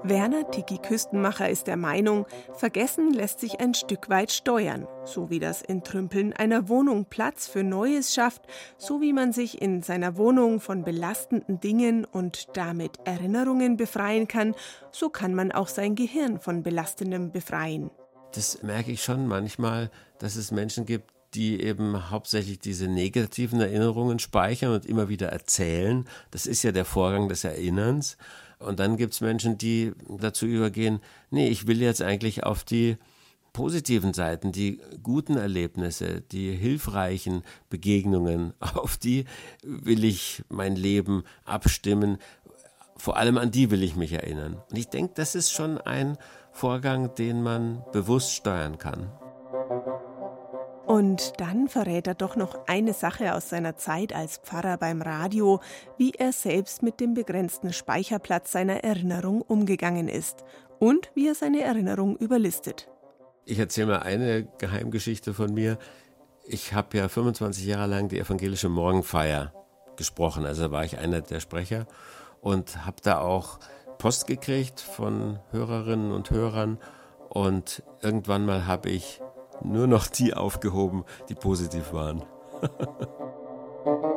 Werner 0.06 0.52
Tiki 0.52 0.80
Küstenmacher 0.80 1.50
ist 1.50 1.68
der 1.68 1.78
Meinung, 1.78 2.26
Vergessen 2.56 3.14
lässt 3.14 3.40
sich 3.40 3.62
ein 3.62 3.74
Stück 3.74 4.10
weit 4.10 4.34
steuern, 4.34 4.86
so 5.06 5.30
wie 5.30 5.40
das 5.40 5.62
Entrümpeln 5.62 6.34
einer 6.34 6.68
Wohnung 6.68 7.06
Platz 7.06 7.48
für 7.48 7.64
Neues 7.64 8.14
schafft, 8.14 8.42
so 8.78 9.00
wie 9.00 9.14
man 9.14 9.32
sich 9.32 9.62
in 9.62 9.82
seiner 9.82 10.18
Wohnung 10.18 10.60
von 10.60 10.84
belastenden 10.84 11.62
Dingen 11.62 12.04
und 12.04 12.50
damit 12.58 13.00
Erinnerungen 13.06 13.78
befreien 13.78 14.28
kann, 14.28 14.56
so 14.92 15.08
kann 15.08 15.36
man 15.36 15.54
auch 15.54 15.70
sein 15.70 15.96
Gehirn 15.96 16.38
von 16.38 16.64
belastendem 16.64 17.32
befreien. 17.32 17.90
Das 18.34 18.62
merke 18.62 18.92
ich 18.92 19.02
schon 19.02 19.26
manchmal, 19.26 19.90
dass 20.20 20.36
es 20.36 20.52
Menschen 20.52 20.86
gibt, 20.86 21.12
die 21.34 21.62
eben 21.62 22.12
hauptsächlich 22.12 22.60
diese 22.60 22.88
negativen 22.88 23.60
Erinnerungen 23.62 24.20
speichern 24.20 24.74
und 24.74 24.86
immer 24.86 25.10
wieder 25.10 25.30
erzählen. 25.30 26.06
Das 26.32 26.46
ist 26.46 26.64
ja 26.64 26.72
der 26.72 26.86
Vorgang 26.86 27.30
des 27.30 27.44
Erinnerns. 27.44 28.18
Und 28.60 28.80
dann 28.80 28.98
gibt 28.98 29.14
es 29.14 29.22
Menschen, 29.22 29.58
die 29.58 29.94
dazu 30.08 30.46
übergehen, 30.46 31.00
nee, 31.30 31.48
ich 31.48 31.68
will 31.68 31.82
jetzt 31.82 32.02
eigentlich 32.02 32.44
auf 32.44 32.64
die 32.64 32.98
positiven 33.54 34.14
Seiten, 34.14 34.52
die 34.52 34.82
guten 35.04 35.38
Erlebnisse, 35.38 36.22
die 36.22 36.52
hilfreichen 36.52 37.44
Begegnungen, 37.70 38.54
auf 38.60 38.98
die 38.98 39.26
will 39.64 40.04
ich 40.04 40.44
mein 40.50 40.76
Leben 40.76 41.24
abstimmen. 41.46 42.18
Vor 42.98 43.18
allem 43.18 43.38
an 43.38 43.52
die 43.52 43.72
will 43.72 43.84
ich 43.84 43.96
mich 43.96 44.14
erinnern. 44.14 44.62
Und 44.70 44.78
ich 44.78 44.90
denke, 44.90 45.14
das 45.16 45.36
ist 45.36 45.52
schon 45.52 45.78
ein 45.80 46.18
Vorgang, 46.52 47.16
den 47.16 47.42
man 47.42 47.84
bewusst 47.92 48.34
steuern 48.34 48.78
kann. 48.78 49.12
Und 50.94 51.34
dann 51.38 51.70
verrät 51.70 52.06
er 52.06 52.14
doch 52.14 52.36
noch 52.36 52.68
eine 52.68 52.94
Sache 52.94 53.34
aus 53.34 53.50
seiner 53.50 53.76
Zeit 53.78 54.14
als 54.14 54.38
Pfarrer 54.38 54.78
beim 54.78 55.02
Radio, 55.02 55.60
wie 55.98 56.12
er 56.12 56.32
selbst 56.32 56.84
mit 56.84 57.00
dem 57.00 57.16
begrenzten 57.16 57.74
Speicherplatz 57.74 58.52
seiner 58.52 58.84
Erinnerung 58.84 59.42
umgegangen 59.42 60.08
ist 60.08 60.46
und 60.78 61.10
wie 61.16 61.28
er 61.28 61.34
seine 61.34 61.62
Erinnerung 61.62 62.16
überlistet. 62.18 62.92
Ich 63.44 63.58
erzähle 63.58 63.88
mal 63.88 64.00
eine 64.02 64.48
Geheimgeschichte 64.60 65.34
von 65.34 65.52
mir. 65.52 65.80
Ich 66.46 66.74
habe 66.76 66.96
ja 66.96 67.10
25 67.10 67.66
Jahre 67.66 67.88
lang 67.88 68.08
die 68.08 68.20
evangelische 68.20 68.70
Morgenfeier 68.70 69.52
gesprochen, 69.96 70.46
also 70.46 70.70
war 70.70 70.86
ich 70.86 71.00
einer 71.00 71.22
der 71.22 71.40
Sprecher 71.40 71.88
und 72.40 72.86
habe 72.86 72.98
da 73.02 73.20
auch 73.20 73.58
Post 73.98 74.28
gekriegt 74.28 74.80
von 74.80 75.40
Hörerinnen 75.50 76.12
und 76.12 76.30
Hörern 76.30 76.78
und 77.30 77.82
irgendwann 78.04 78.46
mal 78.46 78.68
habe 78.68 78.92
ich 78.92 79.23
nur 79.64 79.88
noch 79.88 80.08
die 80.08 80.34
aufgehoben, 80.34 81.04
die 81.30 81.36
positiv 81.36 81.94
waren. 81.94 82.24